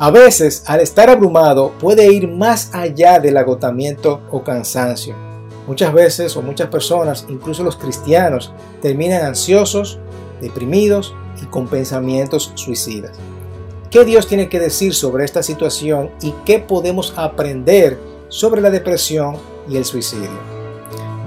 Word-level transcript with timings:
A 0.00 0.12
veces, 0.12 0.62
al 0.66 0.78
estar 0.80 1.10
abrumado, 1.10 1.72
puede 1.80 2.12
ir 2.12 2.28
más 2.28 2.72
allá 2.72 3.18
del 3.18 3.36
agotamiento 3.36 4.20
o 4.30 4.44
cansancio. 4.44 5.16
Muchas 5.66 5.92
veces 5.92 6.36
o 6.36 6.42
muchas 6.42 6.68
personas, 6.68 7.26
incluso 7.28 7.64
los 7.64 7.74
cristianos, 7.74 8.52
terminan 8.80 9.26
ansiosos, 9.26 9.98
deprimidos 10.40 11.14
y 11.42 11.46
con 11.46 11.66
pensamientos 11.66 12.52
suicidas. 12.54 13.18
¿Qué 13.90 14.04
Dios 14.04 14.28
tiene 14.28 14.48
que 14.48 14.60
decir 14.60 14.94
sobre 14.94 15.24
esta 15.24 15.42
situación 15.42 16.10
y 16.22 16.32
qué 16.44 16.60
podemos 16.60 17.12
aprender 17.16 17.98
sobre 18.28 18.60
la 18.60 18.70
depresión 18.70 19.36
y 19.68 19.78
el 19.78 19.84
suicidio? 19.84 20.30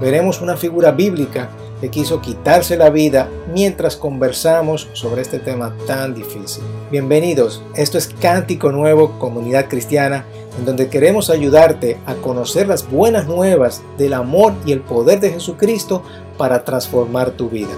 Veremos 0.00 0.40
una 0.40 0.56
figura 0.56 0.92
bíblica 0.92 1.50
que 1.82 1.90
quiso 1.90 2.20
quitarse 2.20 2.76
la 2.76 2.90
vida 2.90 3.28
mientras 3.52 3.96
conversamos 3.96 4.88
sobre 4.92 5.20
este 5.20 5.40
tema 5.40 5.76
tan 5.84 6.14
difícil. 6.14 6.62
Bienvenidos, 6.92 7.60
esto 7.74 7.98
es 7.98 8.06
Cántico 8.06 8.70
Nuevo, 8.70 9.18
Comunidad 9.18 9.68
Cristiana, 9.68 10.24
en 10.56 10.64
donde 10.64 10.88
queremos 10.88 11.28
ayudarte 11.28 11.98
a 12.06 12.14
conocer 12.14 12.68
las 12.68 12.88
buenas 12.88 13.26
nuevas 13.26 13.82
del 13.98 14.12
amor 14.12 14.54
y 14.64 14.70
el 14.70 14.80
poder 14.80 15.18
de 15.18 15.32
Jesucristo 15.32 16.04
para 16.38 16.62
transformar 16.62 17.32
tu 17.32 17.50
vida. 17.50 17.72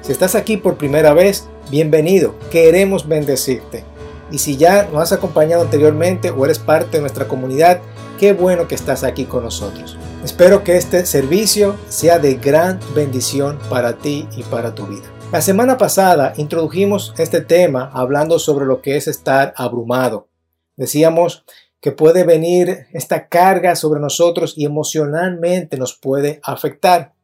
Si 0.00 0.10
estás 0.10 0.34
aquí 0.34 0.56
por 0.56 0.76
primera 0.76 1.14
vez, 1.14 1.48
bienvenido, 1.70 2.34
queremos 2.50 3.06
bendecirte. 3.06 3.84
Y 4.32 4.38
si 4.38 4.56
ya 4.56 4.88
nos 4.92 5.02
has 5.02 5.12
acompañado 5.12 5.62
anteriormente 5.62 6.32
o 6.32 6.44
eres 6.44 6.58
parte 6.58 6.96
de 6.96 7.02
nuestra 7.02 7.28
comunidad, 7.28 7.78
qué 8.18 8.32
bueno 8.32 8.66
que 8.66 8.74
estás 8.74 9.04
aquí 9.04 9.24
con 9.24 9.44
nosotros. 9.44 9.96
Espero 10.26 10.64
que 10.64 10.76
este 10.76 11.06
servicio 11.06 11.76
sea 11.88 12.18
de 12.18 12.34
gran 12.34 12.80
bendición 12.96 13.60
para 13.70 13.98
ti 13.98 14.26
y 14.36 14.42
para 14.42 14.74
tu 14.74 14.84
vida. 14.84 15.04
La 15.30 15.40
semana 15.40 15.78
pasada 15.78 16.32
introdujimos 16.36 17.14
este 17.16 17.42
tema 17.42 17.92
hablando 17.94 18.40
sobre 18.40 18.66
lo 18.66 18.82
que 18.82 18.96
es 18.96 19.06
estar 19.06 19.54
abrumado. 19.56 20.26
Decíamos 20.74 21.44
que 21.80 21.92
puede 21.92 22.24
venir 22.24 22.88
esta 22.92 23.28
carga 23.28 23.76
sobre 23.76 24.00
nosotros 24.00 24.54
y 24.56 24.64
emocionalmente 24.64 25.76
nos 25.76 25.94
puede 25.94 26.40
afectar. 26.42 27.14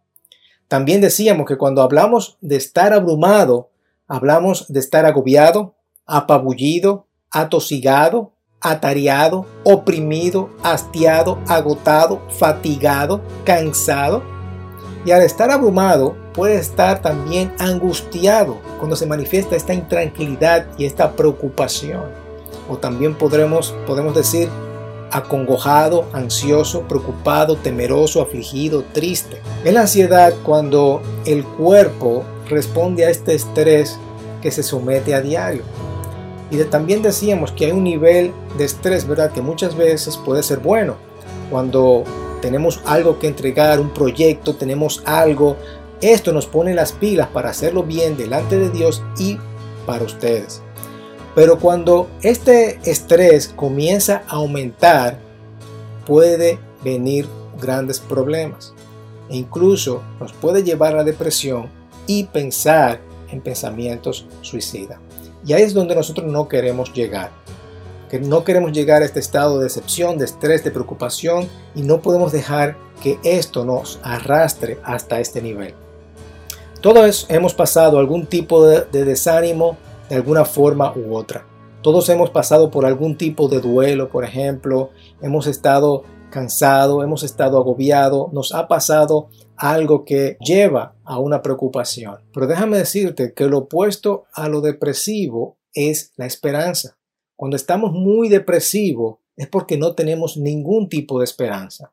También 0.69 1.01
decíamos 1.01 1.49
que 1.49 1.59
cuando 1.59 1.83
hablamos 1.83 2.39
de 2.41 2.55
estar 2.55 2.93
abrumado, 2.93 3.71
hablamos 4.07 4.73
de 4.73 4.79
estar 4.79 5.07
agobiado, 5.07 5.75
apabullido, 6.07 7.09
atosigado, 7.33 8.32
atareado, 8.63 9.47
oprimido, 9.65 10.51
hastiado, 10.63 11.39
agotado, 11.47 12.23
fatigado, 12.31 13.21
cansado. 13.45 14.23
Y 15.05 15.11
al 15.11 15.23
estar 15.23 15.51
abrumado, 15.51 16.17
puede 16.33 16.57
estar 16.57 17.03
también 17.03 17.53
angustiado 17.59 18.59
cuando 18.79 18.97
se 18.97 19.07
manifiesta 19.07 19.57
esta 19.57 19.75
intranquilidad 19.75 20.67
y 20.79 20.87
esta 20.87 21.13
preocupación. 21.13 22.05
O 22.69 22.79
también 22.79 23.15
podremos, 23.17 23.75
podemos 23.87 24.15
decir 24.15 24.49
acongojado, 25.11 26.07
ansioso, 26.13 26.83
preocupado, 26.83 27.57
temeroso, 27.57 28.23
afligido, 28.23 28.83
triste. 28.93 29.43
Es 29.65 29.75
la 29.75 29.83
ansiedad 29.83 30.33
cuando 30.43 31.03
el 31.27 31.45
cuerpo 31.45 32.25
responde 32.49 33.05
a 33.05 33.11
este 33.11 33.35
estrés 33.35 33.99
que 34.41 34.51
se 34.51 34.63
somete 34.63 35.15
a 35.15 35.21
diario. 35.21 35.63
Y 36.53 36.63
también 36.65 37.01
decíamos 37.01 37.51
que 37.51 37.65
hay 37.65 37.73
un 37.73 37.83
nivel 37.83 38.31
de 38.59 38.67
estrés, 38.67 39.09
¿verdad? 39.09 39.33
Que 39.33 39.41
muchas 39.41 39.75
veces 39.75 40.19
puede 40.19 40.43
ser 40.43 40.59
bueno. 40.59 40.97
Cuando 41.51 42.05
tenemos 42.43 42.83
algo 42.85 43.19
que 43.19 43.27
entregar, 43.27 43.81
un 43.81 43.89
proyecto, 43.89 44.55
tenemos 44.55 45.03
algo, 45.07 45.57
esto 46.03 46.31
nos 46.31 46.45
pone 46.45 46.75
las 46.75 46.93
pilas 46.93 47.29
para 47.29 47.49
hacerlo 47.49 47.85
bien 47.85 48.19
delante 48.19 48.59
de 48.59 48.69
Dios 48.69 49.03
y 49.19 49.39
para 49.87 50.05
ustedes. 50.05 50.61
Pero 51.35 51.59
cuando 51.59 52.11
este 52.21 52.79
estrés 52.85 53.49
comienza 53.57 54.23
a 54.29 54.33
aumentar, 54.33 55.19
puede 56.05 56.59
venir 56.85 57.27
grandes 57.59 57.99
problemas. 57.99 58.75
E 59.31 59.37
incluso 59.39 60.03
nos 60.21 60.35
puede 60.35 60.63
llevar 60.63 60.93
a 60.93 60.99
la 60.99 61.05
depresión 61.05 61.71
y 62.07 62.25
pensar 62.25 63.01
en 63.31 63.41
pensamientos 63.41 64.27
suicidas. 64.43 64.99
Y 65.45 65.53
ahí 65.53 65.63
es 65.63 65.75
donde 65.75 65.95
nosotros 65.95 66.31
no 66.31 66.49
queremos 66.49 66.93
llegar. 66.93 67.31
Que 68.09 68.21
no 68.21 68.45
queremos 68.45 68.73
llegar 68.73 69.03
a 69.03 69.05
este 69.05 69.21
estado 69.21 69.59
de 69.59 69.65
decepción, 69.65 70.19
de 70.19 70.27
estrés, 70.27 70.63
de 70.65 70.71
preocupación 70.71 71.49
y 71.75 71.83
no 71.83 72.03
podemos 72.03 72.33
dejar 72.33 72.77
que 73.03 73.19
esto 73.25 73.65
nos 73.65 73.99
arrastre 74.03 74.79
hasta 74.85 75.21
este 75.21 75.41
nivel. 75.41 75.75
Todos 76.81 77.27
hemos 77.29 77.55
pasado 77.55 77.99
algún 77.99 78.27
tipo 78.27 78.67
de, 78.67 78.85
de 78.93 79.05
desánimo 79.05 79.77
de 80.09 80.17
alguna 80.17 80.45
forma 80.45 80.93
u 80.95 81.15
otra. 81.17 81.47
Todos 81.81 82.09
hemos 82.11 82.31
pasado 82.31 82.71
por 82.71 82.87
algún 82.87 83.17
tipo 83.17 83.49
de 83.49 83.61
duelo, 83.61 84.09
por 84.09 84.25
ejemplo. 84.25 84.91
Hemos 85.21 85.47
estado 85.47 86.05
cansado, 86.31 87.03
hemos 87.03 87.23
estado 87.23 87.59
agobiado, 87.59 88.31
nos 88.33 88.53
ha 88.53 88.67
pasado 88.67 89.29
algo 89.63 90.05
que 90.05 90.37
lleva 90.41 90.97
a 91.05 91.21
una 91.21 91.41
preocupación. 91.41 92.19
Pero 92.35 92.49
déjame 92.49 92.79
decirte 92.79 93.33
que 93.33 93.47
lo 93.47 93.59
opuesto 93.59 94.25
a 94.33 94.49
lo 94.49 94.61
depresivo 94.61 95.57
es 95.73 96.13
la 96.17 96.27
esperanza. 96.27 96.97
Cuando 97.37 97.57
estamos 97.57 97.93
muy 97.93 98.29
depresivos 98.29 99.19
es 99.37 99.47
porque 99.47 99.79
no 99.79 99.95
tenemos 99.95 100.37
ningún 100.37 100.89
tipo 100.89 101.21
de 101.21 101.27
esperanza. 101.27 101.93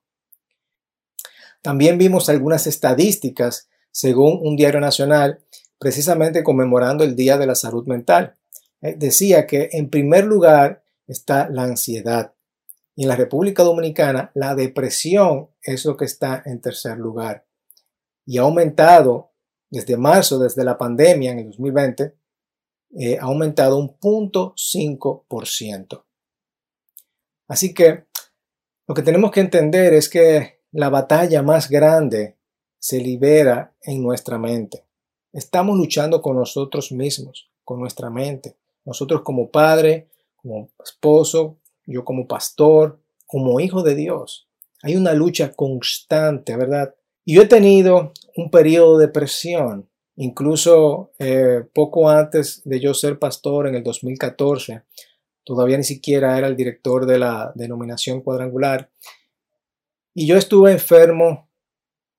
También 1.62 2.00
vimos 2.00 2.28
algunas 2.28 2.66
estadísticas 2.66 3.70
según 3.92 4.40
un 4.42 4.56
diario 4.56 4.80
nacional, 4.80 5.40
precisamente 5.78 6.44
conmemorando 6.44 7.04
el 7.04 7.16
Día 7.16 7.38
de 7.38 7.46
la 7.46 7.54
Salud 7.54 7.86
Mental. 7.86 8.34
Eh, 8.82 8.96
decía 8.98 9.46
que 9.46 9.70
en 9.74 9.92
primer 9.92 10.26
lugar 10.26 10.82
está 11.06 11.48
la 11.50 11.66
ansiedad. 11.66 12.34
Y 12.96 13.04
en 13.04 13.10
la 13.10 13.16
República 13.16 13.62
Dominicana, 13.62 14.32
la 14.34 14.56
depresión 14.56 15.50
es 15.62 15.86
lo 15.86 15.96
que 15.98 16.06
está 16.06 16.42
en 16.46 16.62
tercer 16.62 16.98
lugar 16.98 17.46
y 18.30 18.38
ha 18.38 18.42
aumentado 18.42 19.32
desde 19.72 19.98
marzo, 19.98 20.38
desde 20.38 20.64
la 20.64 20.78
pandemia 20.78 21.32
en 21.32 21.40
el 21.40 21.46
2020, 21.48 22.14
eh, 23.00 23.18
ha 23.20 23.24
aumentado 23.24 23.80
un 23.80 23.98
punto 23.98 24.54
ciento. 24.56 26.06
Así 27.48 27.74
que 27.74 28.06
lo 28.86 28.94
que 28.94 29.02
tenemos 29.02 29.32
que 29.32 29.40
entender 29.40 29.96
es 29.96 30.10
que 30.10 30.60
la 30.72 30.90
batalla 30.90 31.42
más 31.42 31.70
grande 31.72 32.38
se 32.78 33.00
libera 33.00 33.74
en 33.82 34.04
nuestra 34.04 34.38
mente. 34.38 34.86
Estamos 35.34 35.76
luchando 35.76 36.22
con 36.22 36.36
nosotros 36.36 36.92
mismos, 36.92 37.50
con 37.64 37.80
nuestra 37.80 38.12
mente. 38.12 38.58
Nosotros 38.86 39.24
como 39.24 39.50
padre, 39.50 40.12
como 40.36 40.70
esposo, 40.86 41.58
yo 41.84 42.06
como 42.06 42.28
pastor, 42.28 43.00
como 43.26 43.60
hijo 43.60 43.82
de 43.82 43.96
Dios. 43.96 44.48
Hay 44.84 44.96
una 44.96 45.14
lucha 45.14 45.52
constante, 45.54 46.56
¿verdad? 46.56 46.94
Yo 47.32 47.44
he 47.44 47.46
tenido 47.46 48.12
un 48.36 48.50
periodo 48.50 48.98
de 48.98 49.06
depresión, 49.06 49.88
incluso 50.16 51.12
eh, 51.20 51.64
poco 51.76 52.10
antes 52.10 52.64
de 52.66 52.80
yo 52.80 52.96
ser 52.96 53.20
pastor 53.20 53.68
en 53.68 53.76
el 53.76 53.84
2014, 53.84 54.82
todavía 55.44 55.78
ni 55.78 55.84
siquiera 55.84 56.40
era 56.40 56.48
el 56.48 56.56
director 56.56 57.06
de 57.06 57.20
la 57.20 57.52
denominación 57.54 58.22
cuadrangular, 58.22 58.90
y 60.16 60.26
yo 60.26 60.38
estuve 60.38 60.72
enfermo 60.72 61.52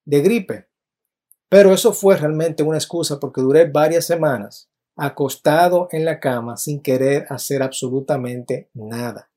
de 0.04 0.20
gripe. 0.20 0.68
Pero 1.48 1.74
eso 1.74 1.92
fue 1.92 2.16
realmente 2.16 2.62
una 2.62 2.78
excusa 2.78 3.18
porque 3.18 3.40
duré 3.40 3.68
varias 3.68 4.06
semanas 4.06 4.70
acostado 4.94 5.88
en 5.90 6.04
la 6.04 6.20
cama 6.20 6.56
sin 6.56 6.80
querer 6.80 7.26
hacer 7.30 7.64
absolutamente 7.64 8.70
nada. 8.74 9.29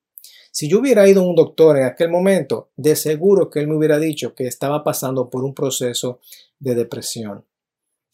Si 0.54 0.70
yo 0.70 0.82
hubiera 0.82 1.08
ido 1.08 1.22
a 1.22 1.26
un 1.26 1.34
doctor 1.34 1.78
en 1.78 1.86
aquel 1.86 2.12
momento, 2.12 2.70
de 2.76 2.96
seguro 2.96 3.50
que 3.50 3.60
él 3.60 3.68
me 3.68 3.76
hubiera 3.76 3.98
dicho 3.98 4.36
que 4.36 4.46
estaba 4.46 4.84
pasando 4.84 5.32
por 5.32 5.44
un 5.44 5.56
proceso 5.56 6.20
de 6.60 6.76
depresión. 6.76 7.44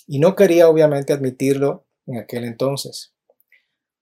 Y 0.07 0.19
no 0.19 0.37
quería 0.37 0.69
obviamente 0.69 1.11
admitirlo 1.11 1.83
en 2.07 2.17
aquel 2.17 2.45
entonces. 2.45 3.13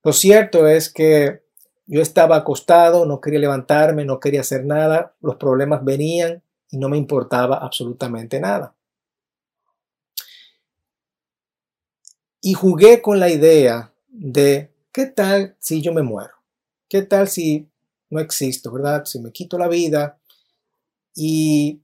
Lo 0.04 0.14
cierto 0.14 0.68
es 0.68 0.94
que 0.94 1.42
yo 1.88 2.00
estaba 2.00 2.36
acostado, 2.36 3.08
no 3.08 3.22
quería 3.22 3.40
levantarme, 3.40 4.06
no 4.06 4.20
quería 4.20 4.42
hacer 4.42 4.66
nada, 4.66 5.16
los 5.20 5.38
problemas 5.38 5.84
venían 5.84 6.44
y 6.70 6.78
no 6.78 6.90
me 6.90 6.98
importaba 6.98 7.58
absolutamente 7.58 8.40
nada. 8.40 8.76
Y 12.40 12.54
jugué 12.54 13.02
con 13.02 13.20
la 13.20 13.32
idea 13.32 13.92
de, 14.10 14.72
¿qué 14.92 15.08
tal 15.08 15.56
si 15.58 15.82
yo 15.82 15.92
me 15.92 16.04
muero? 16.04 16.36
¿Qué 16.88 17.02
tal 17.02 17.28
si 17.30 17.68
no 18.10 18.20
existo, 18.20 18.72
¿verdad? 18.72 19.06
Si 19.06 19.20
me 19.20 19.32
quito 19.32 19.58
la 19.58 19.68
vida 19.68 20.20
y 21.16 21.82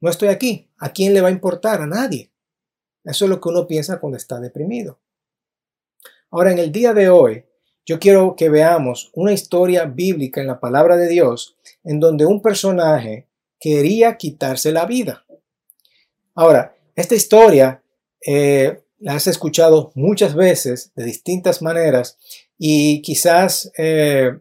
no 0.00 0.10
estoy 0.10 0.28
aquí, 0.28 0.70
¿a 0.78 0.92
quién 0.92 1.14
le 1.14 1.20
va 1.20 1.28
a 1.28 1.32
importar? 1.32 1.80
A 1.80 1.86
nadie. 1.86 2.30
Eso 3.04 3.24
es 3.24 3.30
lo 3.30 3.40
que 3.40 3.48
uno 3.48 3.66
piensa 3.66 4.00
cuando 4.00 4.16
está 4.16 4.40
deprimido. 4.40 4.98
Ahora, 6.30 6.52
en 6.52 6.58
el 6.58 6.72
día 6.72 6.92
de 6.92 7.08
hoy, 7.08 7.44
yo 7.84 8.00
quiero 8.00 8.34
que 8.34 8.48
veamos 8.48 9.10
una 9.14 9.32
historia 9.32 9.84
bíblica 9.84 10.40
en 10.40 10.48
la 10.48 10.58
palabra 10.58 10.96
de 10.96 11.08
Dios 11.08 11.56
en 11.84 12.00
donde 12.00 12.26
un 12.26 12.42
personaje 12.42 13.28
quería 13.60 14.16
quitarse 14.16 14.72
la 14.72 14.86
vida. 14.86 15.24
Ahora, 16.34 16.76
esta 16.96 17.14
historia 17.14 17.82
eh, 18.26 18.82
la 18.98 19.14
has 19.14 19.26
escuchado 19.28 19.92
muchas 19.94 20.34
veces 20.34 20.90
de 20.96 21.04
distintas 21.04 21.62
maneras 21.62 22.18
y 22.58 23.02
quizás 23.02 23.70
eh, 23.78 24.36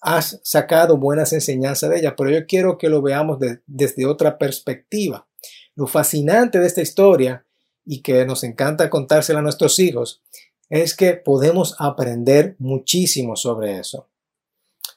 has 0.00 0.40
sacado 0.42 0.96
buenas 0.96 1.32
enseñanzas 1.32 1.90
de 1.90 1.98
ella, 1.98 2.16
pero 2.16 2.30
yo 2.30 2.46
quiero 2.46 2.78
que 2.78 2.88
lo 2.88 3.02
veamos 3.02 3.38
desde 3.66 4.06
otra 4.06 4.38
perspectiva. 4.38 5.26
Lo 5.74 5.86
fascinante 5.86 6.58
de 6.58 6.66
esta 6.66 6.82
historia 6.82 7.44
y 7.84 8.02
que 8.02 8.24
nos 8.24 8.44
encanta 8.44 8.90
contársela 8.90 9.40
a 9.40 9.42
nuestros 9.42 9.78
hijos 9.78 10.22
es 10.68 10.94
que 10.94 11.14
podemos 11.14 11.74
aprender 11.78 12.56
muchísimo 12.58 13.36
sobre 13.36 13.78
eso. 13.78 14.08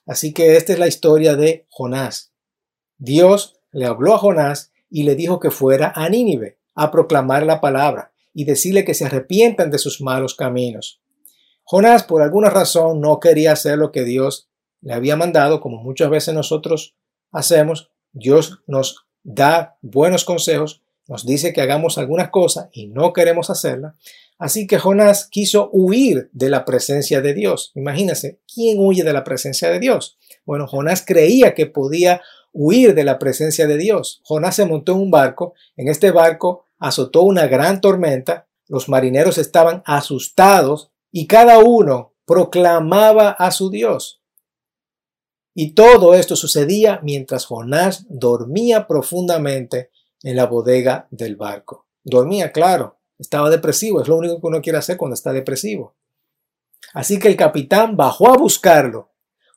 Así 0.05 0.33
que 0.33 0.57
esta 0.57 0.73
es 0.73 0.79
la 0.79 0.87
historia 0.87 1.35
de 1.35 1.65
Jonás. 1.69 2.31
Dios 2.97 3.59
le 3.71 3.85
habló 3.85 4.13
a 4.13 4.17
Jonás 4.17 4.71
y 4.89 5.03
le 5.03 5.15
dijo 5.15 5.39
que 5.39 5.51
fuera 5.51 5.93
a 5.95 6.09
Nínive 6.09 6.57
a 6.75 6.91
proclamar 6.91 7.45
la 7.45 7.61
palabra 7.61 8.11
y 8.33 8.45
decirle 8.45 8.85
que 8.85 8.93
se 8.93 9.05
arrepientan 9.05 9.71
de 9.71 9.77
sus 9.77 10.01
malos 10.01 10.35
caminos. 10.35 11.01
Jonás 11.63 12.03
por 12.03 12.21
alguna 12.21 12.49
razón 12.49 12.99
no 12.99 13.19
quería 13.19 13.53
hacer 13.53 13.77
lo 13.77 13.91
que 13.91 14.03
Dios 14.03 14.49
le 14.81 14.93
había 14.93 15.15
mandado, 15.15 15.61
como 15.61 15.81
muchas 15.81 16.09
veces 16.09 16.33
nosotros 16.33 16.95
hacemos. 17.31 17.91
Dios 18.11 18.59
nos 18.67 19.05
da 19.23 19.77
buenos 19.81 20.25
consejos, 20.25 20.81
nos 21.07 21.25
dice 21.25 21.53
que 21.53 21.61
hagamos 21.61 21.97
algunas 21.97 22.29
cosas 22.29 22.69
y 22.71 22.87
no 22.87 23.13
queremos 23.13 23.49
hacerla. 23.49 23.95
Así 24.37 24.65
que 24.65 24.79
Jonás 24.79 25.27
quiso 25.27 25.69
huir 25.71 26.29
de 26.33 26.49
la 26.49 26.65
presencia 26.65 27.21
de 27.21 27.33
Dios. 27.33 27.71
Imagínense, 27.75 28.39
¿quién 28.51 28.79
huye 28.79 29.03
de 29.03 29.13
la 29.13 29.23
presencia 29.23 29.69
de 29.69 29.79
Dios? 29.79 30.17
Bueno, 30.45 30.67
Jonás 30.67 31.03
creía 31.05 31.53
que 31.53 31.67
podía 31.67 32.21
huir 32.51 32.95
de 32.95 33.03
la 33.03 33.19
presencia 33.19 33.67
de 33.67 33.77
Dios. 33.77 34.21
Jonás 34.23 34.55
se 34.55 34.65
montó 34.65 34.93
en 34.93 34.99
un 34.99 35.11
barco, 35.11 35.53
en 35.77 35.87
este 35.89 36.11
barco 36.11 36.65
azotó 36.79 37.21
una 37.21 37.45
gran 37.45 37.81
tormenta, 37.81 38.47
los 38.67 38.89
marineros 38.89 39.37
estaban 39.37 39.83
asustados 39.85 40.91
y 41.11 41.27
cada 41.27 41.59
uno 41.59 42.13
proclamaba 42.25 43.29
a 43.29 43.51
su 43.51 43.69
Dios. 43.69 44.20
Y 45.53 45.71
todo 45.71 46.13
esto 46.13 46.35
sucedía 46.35 46.99
mientras 47.03 47.45
Jonás 47.45 48.05
dormía 48.09 48.87
profundamente 48.87 49.89
en 50.23 50.35
la 50.35 50.45
bodega 50.45 51.07
del 51.11 51.35
barco. 51.35 51.87
Dormía, 52.03 52.51
claro, 52.51 52.97
estaba 53.19 53.49
depresivo, 53.49 54.01
es 54.01 54.07
lo 54.07 54.17
único 54.17 54.39
que 54.39 54.47
uno 54.47 54.61
quiere 54.61 54.79
hacer 54.79 54.97
cuando 54.97 55.15
está 55.15 55.33
depresivo. 55.33 55.93
Así 56.93 57.19
que 57.19 57.27
el 57.27 57.35
capitán 57.35 57.95
bajó 57.95 58.29
a 58.31 58.37
buscarlo. 58.37 59.09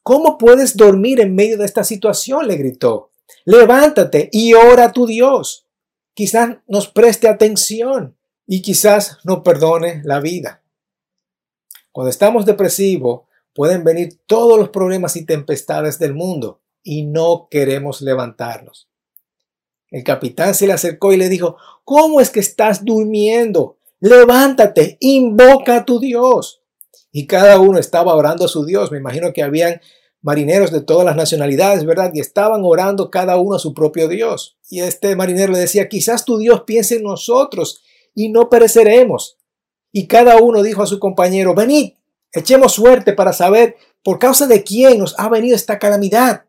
¿Cómo 0.02 0.36
puedes 0.36 0.76
dormir 0.76 1.20
en 1.20 1.34
medio 1.34 1.56
de 1.58 1.64
esta 1.64 1.84
situación? 1.84 2.46
le 2.46 2.56
gritó. 2.56 3.10
Levántate 3.44 4.28
y 4.32 4.54
ora 4.54 4.86
a 4.86 4.92
tu 4.92 5.06
Dios. 5.06 5.66
Quizás 6.12 6.58
nos 6.68 6.88
preste 6.88 7.28
atención 7.28 8.16
y 8.46 8.62
quizás 8.62 9.18
nos 9.24 9.40
perdone 9.40 10.02
la 10.04 10.20
vida. 10.20 10.62
Cuando 11.90 12.10
estamos 12.10 12.44
depresivos, 12.44 13.22
pueden 13.54 13.84
venir 13.84 14.20
todos 14.26 14.58
los 14.58 14.68
problemas 14.70 15.16
y 15.16 15.24
tempestades 15.24 15.98
del 15.98 16.14
mundo 16.14 16.60
y 16.82 17.04
no 17.04 17.48
queremos 17.50 18.02
levantarnos. 18.02 18.88
El 19.90 20.02
capitán 20.02 20.54
se 20.54 20.66
le 20.66 20.72
acercó 20.72 21.12
y 21.12 21.16
le 21.16 21.28
dijo, 21.28 21.56
¿cómo 21.84 22.20
es 22.20 22.30
que 22.30 22.40
estás 22.40 22.84
durmiendo? 22.84 23.78
Levántate, 24.00 24.96
invoca 25.00 25.76
a 25.76 25.84
tu 25.84 26.00
Dios. 26.00 26.62
Y 27.12 27.26
cada 27.26 27.60
uno 27.60 27.78
estaba 27.78 28.14
orando 28.14 28.44
a 28.44 28.48
su 28.48 28.64
Dios. 28.64 28.90
Me 28.90 28.98
imagino 28.98 29.32
que 29.32 29.44
habían 29.44 29.80
marineros 30.20 30.72
de 30.72 30.80
todas 30.80 31.04
las 31.04 31.14
nacionalidades, 31.14 31.84
¿verdad? 31.84 32.10
Y 32.12 32.18
estaban 32.18 32.62
orando 32.64 33.10
cada 33.10 33.36
uno 33.36 33.54
a 33.54 33.60
su 33.60 33.72
propio 33.72 34.08
Dios. 34.08 34.58
Y 34.68 34.80
este 34.80 35.14
marinero 35.14 35.52
le 35.52 35.60
decía, 35.60 35.88
quizás 35.88 36.24
tu 36.24 36.38
Dios 36.38 36.62
piense 36.66 36.96
en 36.96 37.04
nosotros 37.04 37.82
y 38.14 38.30
no 38.30 38.48
pereceremos. 38.48 39.38
Y 39.92 40.08
cada 40.08 40.38
uno 40.38 40.62
dijo 40.62 40.82
a 40.82 40.86
su 40.86 40.98
compañero, 40.98 41.54
venid, 41.54 41.92
echemos 42.34 42.72
suerte 42.72 43.12
para 43.14 43.32
saber 43.32 43.76
por 44.02 44.18
causa 44.18 44.46
de 44.46 44.62
quién 44.62 44.98
nos 44.98 45.18
ha 45.18 45.28
venido 45.28 45.56
esta 45.56 45.78
calamidad. 45.78 46.44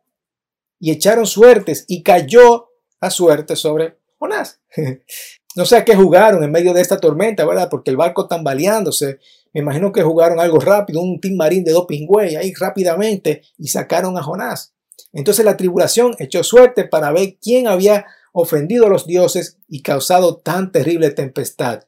Y 0.80 0.92
echaron 0.92 1.26
suertes 1.26 1.86
y 1.88 2.04
cayó 2.04 2.70
suerte 3.10 3.56
sobre 3.56 3.98
Jonás. 4.18 4.60
no 5.56 5.66
sé 5.66 5.78
a 5.78 5.86
qué 5.86 5.96
jugaron 5.96 6.44
en 6.44 6.52
medio 6.52 6.74
de 6.74 6.82
esta 6.82 6.98
tormenta, 6.98 7.46
¿verdad? 7.46 7.70
Porque 7.70 7.92
el 7.92 7.98
barco 7.98 8.28
tambaleándose. 8.28 9.20
Me 9.54 9.62
imagino 9.62 9.92
que 9.92 10.04
jugaron 10.04 10.40
algo 10.40 10.60
rápido, 10.60 11.02
un 11.02 11.20
team 11.22 11.36
marín 11.36 11.64
de 11.64 11.72
dos 11.72 11.86
pingües 11.86 12.36
ahí 12.36 12.54
rápidamente 12.54 13.42
y 13.58 13.70
sacaron 13.70 14.18
a 14.18 14.24
Jonás. 14.24 14.74
Entonces 15.14 15.46
la 15.46 15.56
tribulación 15.56 16.16
echó 16.20 16.44
suerte 16.44 16.84
para 16.84 17.12
ver 17.12 17.38
quién 17.42 17.68
había 17.68 18.06
ofendido 18.34 18.88
a 18.88 18.90
los 18.90 19.08
dioses 19.08 19.58
y 19.70 19.82
causado 19.82 20.38
tan 20.38 20.74
terrible 20.74 21.10
tempestad. 21.12 21.84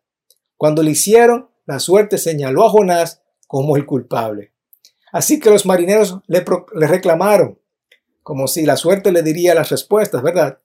Cuando 0.55 0.81
lo 0.81 0.89
hicieron, 0.89 1.49
la 1.65 1.79
suerte 1.79 2.17
señaló 2.17 2.65
a 2.65 2.69
Jonás 2.69 3.21
como 3.47 3.75
el 3.77 3.85
culpable. 3.85 4.53
Así 5.11 5.39
que 5.39 5.49
los 5.49 5.65
marineros 5.65 6.19
le, 6.27 6.45
le 6.75 6.87
reclamaron, 6.87 7.59
como 8.21 8.47
si 8.47 8.65
la 8.65 8.75
suerte 8.75 9.11
le 9.11 9.23
diría 9.23 9.55
las 9.55 9.69
respuestas, 9.69 10.21
¿verdad? 10.21 10.59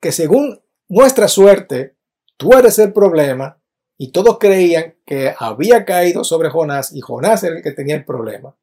que 0.00 0.12
según 0.12 0.60
nuestra 0.88 1.28
suerte, 1.28 1.96
tú 2.36 2.52
eres 2.52 2.78
el 2.78 2.92
problema 2.92 3.60
y 3.96 4.12
todos 4.12 4.38
creían 4.38 4.96
que 5.04 5.34
había 5.38 5.84
caído 5.84 6.24
sobre 6.24 6.50
Jonás 6.50 6.94
y 6.94 7.00
Jonás 7.00 7.42
era 7.42 7.56
el 7.56 7.62
que 7.62 7.72
tenía 7.72 7.96
el 7.96 8.04
problema. 8.04 8.56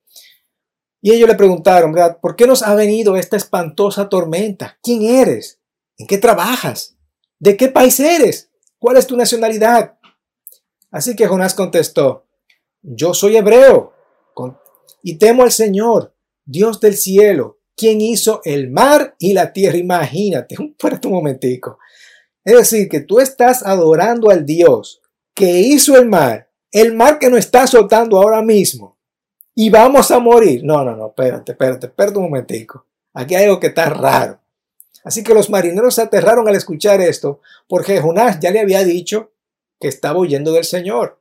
Y 1.02 1.12
ellos 1.12 1.30
le 1.30 1.36
preguntaron, 1.36 1.92
¿verdad? 1.92 2.20
¿Por 2.20 2.36
qué 2.36 2.48
nos 2.48 2.64
ha 2.64 2.74
venido 2.74 3.16
esta 3.16 3.38
espantosa 3.38 4.10
tormenta? 4.10 4.80
¿Quién 4.82 5.04
eres? 5.04 5.60
¿En 5.98 6.08
qué 6.08 6.18
trabajas? 6.18 6.98
¿De 7.38 7.58
qué 7.58 7.68
país 7.68 8.00
eres? 8.00 8.50
¿Cuál 8.80 8.98
es 8.98 9.06
tu 9.06 9.16
nacionalidad? 9.16 10.00
Así 10.90 11.16
que 11.16 11.28
Jonás 11.28 11.54
contestó, 11.54 12.26
yo 12.86 13.14
soy 13.14 13.38
hebreo 13.38 13.94
y 15.02 15.18
temo 15.18 15.44
al 15.44 15.52
Señor, 15.52 16.14
Dios 16.46 16.80
del 16.80 16.96
cielo, 16.96 17.60
quien 17.76 18.02
hizo 18.02 18.42
el 18.44 18.70
mar 18.70 19.16
y 19.20 19.34
la 19.34 19.54
tierra. 19.54 19.78
Imagínate, 19.78 20.56
espérate 20.56 21.08
un 21.08 21.14
momentico. 21.14 21.80
Es 22.44 22.56
decir, 22.56 22.90
que 22.90 23.02
tú 23.02 23.20
estás 23.20 23.64
adorando 23.64 24.30
al 24.30 24.46
Dios 24.46 25.02
que 25.34 25.60
hizo 25.60 25.98
el 25.98 26.08
mar, 26.08 26.50
el 26.72 26.94
mar 26.94 27.20
que 27.20 27.30
nos 27.30 27.40
está 27.40 27.64
azotando 27.64 28.18
ahora 28.18 28.42
mismo, 28.42 28.98
y 29.54 29.70
vamos 29.70 30.12
a 30.12 30.20
morir. 30.20 30.64
No, 30.64 30.84
no, 30.84 30.96
no, 30.96 31.08
espérate, 31.08 31.54
espérate, 31.54 31.88
espérate 31.88 32.18
un 32.18 32.26
momentico. 32.26 32.86
Aquí 33.14 33.36
hay 33.36 33.46
algo 33.46 33.60
que 33.60 33.68
está 33.68 33.90
raro. 33.90 34.40
Así 35.04 35.24
que 35.24 35.34
los 35.34 35.50
marineros 35.50 35.96
se 35.96 36.02
aterraron 36.02 36.48
al 36.48 36.56
escuchar 36.56 37.02
esto, 37.02 37.42
porque 37.68 38.00
Jonás 38.02 38.40
ya 38.40 38.52
le 38.52 38.59
había 38.59 38.83
dicho 38.83 39.31
que 39.80 39.88
estaba 39.88 40.19
huyendo 40.19 40.52
del 40.52 40.66
Señor. 40.66 41.19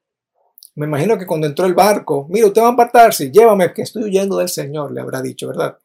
Me 0.77 0.87
imagino 0.87 1.17
que 1.17 1.27
cuando 1.27 1.47
entró 1.47 1.67
el 1.67 1.75
barco, 1.75 2.27
mira, 2.29 2.47
usted 2.47 2.63
va 2.63 2.69
a 2.69 2.73
apartarse, 2.73 3.31
llévame, 3.31 3.73
que 3.73 3.83
estoy 3.83 4.05
huyendo 4.05 4.39
del 4.39 4.49
Señor, 4.49 4.93
le 4.93 5.01
habrá 5.01 5.23
dicho, 5.23 5.49
¿verdad? 5.49 5.79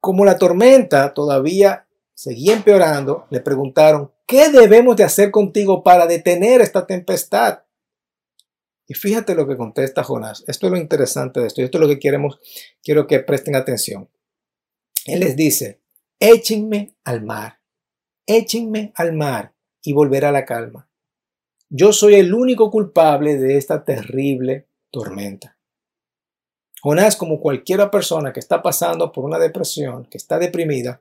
Como 0.00 0.24
la 0.24 0.38
tormenta 0.38 1.12
todavía 1.12 1.88
seguía 2.14 2.54
empeorando, 2.54 3.26
le 3.30 3.40
preguntaron, 3.40 4.12
¿qué 4.26 4.50
debemos 4.50 4.96
de 4.96 5.04
hacer 5.04 5.30
contigo 5.30 5.82
para 5.82 6.06
detener 6.06 6.60
esta 6.60 6.86
tempestad? 6.86 7.64
Y 8.86 8.94
fíjate 8.94 9.34
lo 9.34 9.48
que 9.48 9.56
contesta 9.56 10.04
Jonás. 10.04 10.44
Esto 10.46 10.66
es 10.66 10.72
lo 10.72 10.78
interesante 10.78 11.40
de 11.40 11.48
esto. 11.48 11.60
Y 11.60 11.64
esto 11.64 11.78
es 11.78 11.82
lo 11.82 11.88
que 11.88 11.98
queremos, 11.98 12.38
quiero 12.82 13.06
que 13.06 13.18
presten 13.20 13.56
atención. 13.56 14.08
Él 15.06 15.20
les 15.20 15.36
dice, 15.36 15.80
échenme 16.20 16.96
al 17.04 17.22
mar, 17.24 17.60
échenme 18.26 18.92
al 18.94 19.12
mar 19.12 19.54
y 19.82 19.92
volverá 19.92 20.30
la 20.32 20.44
calma. 20.44 20.85
Yo 21.68 21.92
soy 21.92 22.14
el 22.14 22.32
único 22.32 22.70
culpable 22.70 23.36
de 23.38 23.56
esta 23.56 23.84
terrible 23.84 24.68
tormenta. 24.90 25.56
Jonás, 26.80 27.16
como 27.16 27.40
cualquier 27.40 27.90
persona 27.90 28.32
que 28.32 28.38
está 28.38 28.62
pasando 28.62 29.10
por 29.10 29.24
una 29.24 29.38
depresión, 29.38 30.04
que 30.04 30.18
está 30.18 30.38
deprimida, 30.38 31.00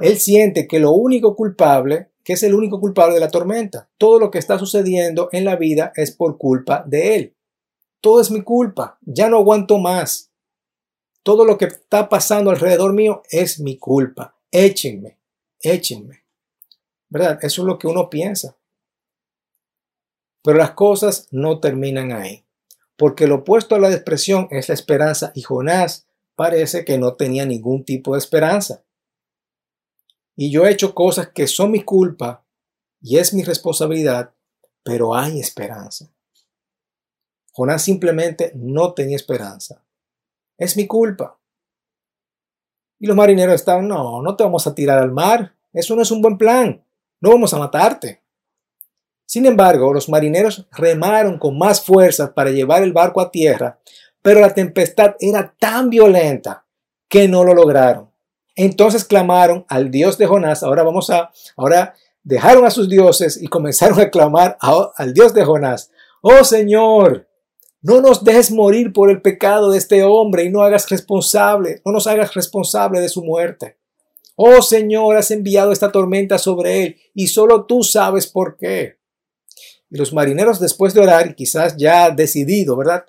él 0.00 0.18
siente 0.18 0.66
que 0.66 0.80
lo 0.80 0.90
único 0.90 1.36
culpable, 1.36 2.08
que 2.24 2.32
es 2.32 2.42
el 2.42 2.54
único 2.54 2.80
culpable 2.80 3.14
de 3.14 3.20
la 3.20 3.30
tormenta, 3.30 3.88
todo 3.96 4.18
lo 4.18 4.32
que 4.32 4.38
está 4.38 4.58
sucediendo 4.58 5.28
en 5.30 5.44
la 5.44 5.54
vida 5.54 5.92
es 5.94 6.10
por 6.10 6.38
culpa 6.38 6.82
de 6.84 7.14
él. 7.14 7.36
Todo 8.00 8.20
es 8.20 8.32
mi 8.32 8.42
culpa, 8.42 8.98
ya 9.02 9.28
no 9.28 9.36
aguanto 9.38 9.78
más. 9.78 10.32
Todo 11.22 11.44
lo 11.44 11.56
que 11.56 11.66
está 11.66 12.08
pasando 12.08 12.50
alrededor 12.50 12.92
mío 12.92 13.22
es 13.30 13.60
mi 13.60 13.78
culpa. 13.78 14.34
Échenme, 14.50 15.18
échenme. 15.60 16.24
¿Verdad? 17.08 17.38
Eso 17.42 17.62
es 17.62 17.66
lo 17.66 17.78
que 17.78 17.86
uno 17.86 18.10
piensa. 18.10 18.56
Pero 20.42 20.58
las 20.58 20.72
cosas 20.72 21.28
no 21.30 21.60
terminan 21.60 22.12
ahí 22.12 22.44
porque 23.02 23.26
lo 23.26 23.34
opuesto 23.36 23.74
a 23.74 23.80
la 23.80 23.90
depresión 23.90 24.46
es 24.52 24.68
la 24.68 24.74
esperanza 24.74 25.32
y 25.34 25.42
Jonás 25.42 26.06
parece 26.36 26.84
que 26.84 26.98
no 26.98 27.14
tenía 27.14 27.44
ningún 27.44 27.84
tipo 27.84 28.12
de 28.12 28.20
esperanza. 28.20 28.84
Y 30.36 30.52
yo 30.52 30.64
he 30.64 30.70
hecho 30.70 30.94
cosas 30.94 31.30
que 31.30 31.48
son 31.48 31.72
mi 31.72 31.82
culpa 31.82 32.44
y 33.00 33.18
es 33.18 33.34
mi 33.34 33.42
responsabilidad, 33.42 34.32
pero 34.84 35.16
hay 35.16 35.40
esperanza. 35.40 36.12
Jonás 37.50 37.82
simplemente 37.82 38.52
no 38.54 38.94
tenía 38.94 39.16
esperanza. 39.16 39.82
Es 40.56 40.76
mi 40.76 40.86
culpa. 40.86 41.40
Y 43.00 43.06
los 43.06 43.16
marineros 43.16 43.56
estaban, 43.56 43.88
no, 43.88 44.22
no 44.22 44.36
te 44.36 44.44
vamos 44.44 44.64
a 44.68 44.76
tirar 44.76 45.00
al 45.00 45.10
mar. 45.10 45.56
Eso 45.72 45.96
no 45.96 46.02
es 46.02 46.10
un 46.12 46.22
buen 46.22 46.38
plan. 46.38 46.84
No 47.20 47.30
vamos 47.30 47.52
a 47.52 47.58
matarte. 47.58 48.21
Sin 49.32 49.46
embargo, 49.46 49.94
los 49.94 50.10
marineros 50.10 50.66
remaron 50.72 51.38
con 51.38 51.56
más 51.56 51.82
fuerza 51.82 52.34
para 52.34 52.50
llevar 52.50 52.82
el 52.82 52.92
barco 52.92 53.18
a 53.18 53.30
tierra, 53.30 53.80
pero 54.20 54.40
la 54.40 54.52
tempestad 54.52 55.14
era 55.20 55.54
tan 55.58 55.88
violenta 55.88 56.66
que 57.08 57.28
no 57.28 57.42
lo 57.42 57.54
lograron. 57.54 58.10
Entonces 58.56 59.06
clamaron 59.06 59.64
al 59.70 59.90
Dios 59.90 60.18
de 60.18 60.26
Jonás. 60.26 60.62
Ahora 60.62 60.82
vamos 60.82 61.08
a, 61.08 61.30
ahora 61.56 61.94
dejaron 62.22 62.66
a 62.66 62.70
sus 62.70 62.90
dioses 62.90 63.40
y 63.40 63.46
comenzaron 63.46 63.98
a 64.00 64.10
clamar 64.10 64.58
al 64.60 65.14
Dios 65.14 65.32
de 65.32 65.46
Jonás. 65.46 65.90
Oh 66.20 66.44
Señor, 66.44 67.26
no 67.80 68.02
nos 68.02 68.24
dejes 68.24 68.50
morir 68.50 68.92
por 68.92 69.08
el 69.08 69.22
pecado 69.22 69.70
de 69.70 69.78
este 69.78 70.04
hombre 70.04 70.44
y 70.44 70.50
no 70.50 70.60
hagas 70.60 70.90
responsable, 70.90 71.80
no 71.86 71.92
nos 71.92 72.06
hagas 72.06 72.34
responsable 72.34 73.00
de 73.00 73.08
su 73.08 73.24
muerte. 73.24 73.78
Oh 74.36 74.60
Señor, 74.60 75.16
has 75.16 75.30
enviado 75.30 75.72
esta 75.72 75.90
tormenta 75.90 76.36
sobre 76.36 76.82
él 76.84 76.96
y 77.14 77.28
solo 77.28 77.64
tú 77.64 77.82
sabes 77.82 78.26
por 78.26 78.58
qué. 78.58 79.00
Y 79.92 79.98
los 79.98 80.14
marineros 80.14 80.58
después 80.58 80.94
de 80.94 81.02
orar, 81.02 81.34
quizás 81.34 81.76
ya 81.76 82.10
decidido, 82.10 82.78
¿verdad? 82.78 83.04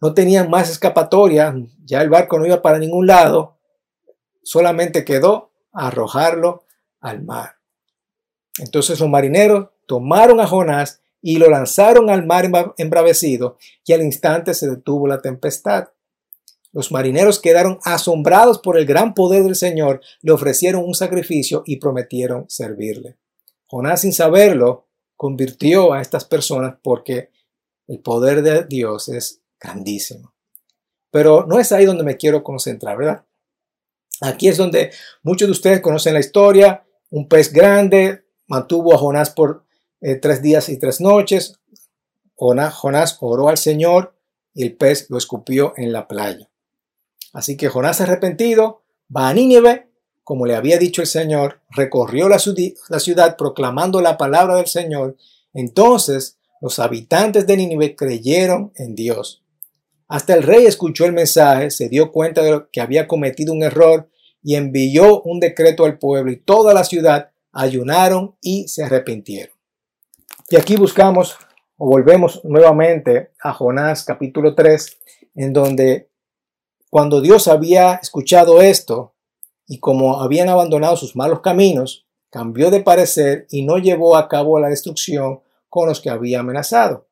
No 0.00 0.14
tenían 0.14 0.48
más 0.48 0.70
escapatoria, 0.70 1.54
ya 1.84 2.00
el 2.00 2.08
barco 2.08 2.38
no 2.38 2.46
iba 2.46 2.62
para 2.62 2.78
ningún 2.78 3.06
lado, 3.06 3.58
solamente 4.42 5.04
quedó 5.04 5.52
arrojarlo 5.70 6.64
al 7.00 7.22
mar. 7.24 7.56
Entonces 8.58 8.98
los 8.98 9.08
marineros 9.10 9.68
tomaron 9.84 10.40
a 10.40 10.46
Jonás 10.46 11.02
y 11.20 11.36
lo 11.36 11.50
lanzaron 11.50 12.08
al 12.08 12.24
mar 12.24 12.50
embravecido 12.78 13.58
y 13.84 13.92
al 13.92 14.00
instante 14.00 14.54
se 14.54 14.66
detuvo 14.66 15.06
la 15.06 15.20
tempestad. 15.20 15.88
Los 16.72 16.90
marineros 16.90 17.38
quedaron 17.38 17.80
asombrados 17.84 18.60
por 18.60 18.78
el 18.78 18.86
gran 18.86 19.12
poder 19.12 19.42
del 19.42 19.56
Señor, 19.56 20.00
le 20.22 20.32
ofrecieron 20.32 20.84
un 20.84 20.94
sacrificio 20.94 21.64
y 21.66 21.76
prometieron 21.76 22.46
servirle. 22.48 23.18
Jonás, 23.66 24.00
sin 24.00 24.14
saberlo, 24.14 24.87
convirtió 25.18 25.92
a 25.92 26.00
estas 26.00 26.24
personas 26.24 26.76
porque 26.82 27.30
el 27.88 27.98
poder 27.98 28.40
de 28.42 28.64
Dios 28.64 29.08
es 29.08 29.42
grandísimo. 29.60 30.32
Pero 31.10 31.44
no 31.44 31.58
es 31.58 31.72
ahí 31.72 31.84
donde 31.84 32.04
me 32.04 32.16
quiero 32.16 32.44
concentrar, 32.44 32.96
¿verdad? 32.96 33.26
Aquí 34.20 34.48
es 34.48 34.56
donde 34.56 34.92
muchos 35.22 35.48
de 35.48 35.52
ustedes 35.52 35.80
conocen 35.80 36.14
la 36.14 36.20
historia. 36.20 36.86
Un 37.10 37.28
pez 37.28 37.52
grande 37.52 38.26
mantuvo 38.46 38.94
a 38.94 38.98
Jonás 38.98 39.30
por 39.30 39.64
eh, 40.00 40.14
tres 40.14 40.40
días 40.40 40.68
y 40.68 40.78
tres 40.78 41.00
noches. 41.00 41.58
Jonás 42.36 43.18
oró 43.20 43.48
al 43.48 43.58
Señor 43.58 44.14
y 44.54 44.62
el 44.62 44.76
pez 44.76 45.10
lo 45.10 45.18
escupió 45.18 45.72
en 45.76 45.92
la 45.92 46.06
playa. 46.06 46.48
Así 47.32 47.56
que 47.56 47.68
Jonás 47.68 48.00
arrepentido 48.00 48.84
va 49.14 49.28
a 49.28 49.34
Nínive, 49.34 49.87
como 50.28 50.44
le 50.44 50.54
había 50.54 50.76
dicho 50.76 51.00
el 51.00 51.06
Señor, 51.06 51.62
recorrió 51.70 52.28
la, 52.28 52.38
ciudad 52.38 53.36
proclamando 53.38 54.02
la 54.02 54.18
palabra 54.18 54.56
del 54.56 54.66
Señor. 54.66 55.16
Entonces 55.54 56.36
los 56.60 56.78
habitantes 56.80 57.46
de 57.46 57.56
Nínive 57.56 57.96
creyeron 57.96 58.70
en 58.76 58.94
Dios. 58.94 59.42
Hasta 60.06 60.34
el 60.34 60.42
rey 60.42 60.66
escuchó 60.66 61.06
el 61.06 61.14
mensaje, 61.14 61.70
se 61.70 61.88
dio 61.88 62.12
cuenta 62.12 62.42
de 62.42 62.66
que 62.70 62.82
había 62.82 63.08
cometido 63.08 63.54
un 63.54 63.62
error 63.62 64.10
y 64.42 64.56
envió 64.56 65.22
un 65.22 65.40
decreto 65.40 65.86
al 65.86 65.96
pueblo 65.96 66.30
y 66.30 66.36
toda 66.36 66.74
la 66.74 66.84
ciudad 66.84 67.30
ayunaron 67.50 68.36
y 68.42 68.68
se 68.68 68.84
arrepintieron. 68.84 69.56
Y 70.50 70.56
aquí 70.56 70.76
buscamos 70.76 71.38
o 71.78 71.86
volvemos 71.86 72.44
nuevamente 72.44 73.30
a 73.42 73.54
Jonás 73.54 74.04
capítulo 74.04 74.54
3, 74.54 74.98
en 75.36 75.54
donde 75.54 76.10
cuando 76.90 77.22
Dios 77.22 77.48
había 77.48 77.94
escuchado 77.94 78.60
esto 78.60 79.14
y 79.68 79.78
como 79.78 80.20
habían 80.20 80.48
abandonado 80.48 80.96
sus 80.96 81.14
malos 81.14 81.40
caminos, 81.40 82.06
cambió 82.30 82.70
de 82.70 82.80
parecer 82.80 83.46
y 83.50 83.64
no 83.64 83.78
llevó 83.78 84.16
a 84.16 84.28
cabo 84.28 84.58
la 84.58 84.68
destrucción 84.68 85.40
con 85.68 85.88
los 85.88 86.00
que 86.00 86.10
había 86.10 86.40
amenazado. 86.40 87.06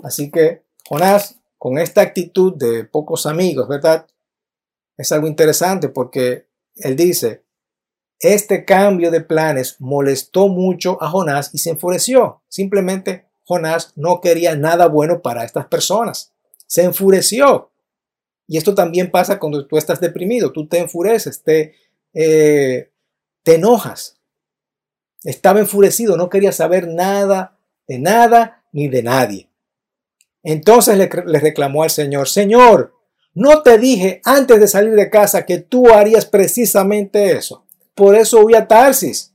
Así 0.00 0.30
que 0.30 0.62
Jonás, 0.86 1.40
con 1.56 1.78
esta 1.78 2.02
actitud 2.02 2.54
de 2.54 2.84
pocos 2.84 3.24
amigos, 3.24 3.66
¿verdad? 3.68 4.06
Es 4.96 5.10
algo 5.12 5.26
interesante 5.26 5.88
porque 5.88 6.46
él 6.76 6.94
dice, 6.94 7.44
este 8.20 8.64
cambio 8.64 9.10
de 9.10 9.22
planes 9.22 9.76
molestó 9.80 10.48
mucho 10.48 11.02
a 11.02 11.08
Jonás 11.08 11.50
y 11.54 11.58
se 11.58 11.70
enfureció. 11.70 12.42
Simplemente 12.48 13.26
Jonás 13.44 13.92
no 13.96 14.20
quería 14.20 14.56
nada 14.56 14.88
bueno 14.88 15.22
para 15.22 15.44
estas 15.44 15.66
personas. 15.66 16.32
Se 16.66 16.84
enfureció. 16.84 17.70
Y 18.46 18.58
esto 18.58 18.74
también 18.74 19.10
pasa 19.10 19.38
cuando 19.38 19.66
tú 19.66 19.78
estás 19.78 20.00
deprimido, 20.00 20.52
tú 20.52 20.68
te 20.68 20.78
enfureces, 20.78 21.42
te, 21.42 21.74
eh, 22.14 22.90
te 23.42 23.56
enojas. 23.56 24.18
Estaba 25.24 25.60
enfurecido, 25.60 26.16
no 26.16 26.28
quería 26.28 26.52
saber 26.52 26.88
nada 26.88 27.58
de 27.86 27.98
nada 27.98 28.64
ni 28.72 28.88
de 28.88 29.02
nadie. 29.02 29.50
Entonces 30.42 30.98
le, 30.98 31.08
reclamó 31.08 31.82
al 31.82 31.90
Señor, 31.90 32.28
Señor, 32.28 32.94
no 33.32 33.62
te 33.62 33.78
dije 33.78 34.20
antes 34.24 34.60
de 34.60 34.68
salir 34.68 34.94
de 34.94 35.10
casa 35.10 35.46
que 35.46 35.58
tú 35.58 35.88
harías 35.90 36.26
precisamente 36.26 37.32
eso. 37.32 37.64
Por 37.94 38.14
eso 38.14 38.40
huí 38.40 38.54
a 38.54 38.68
Tarsis. 38.68 39.32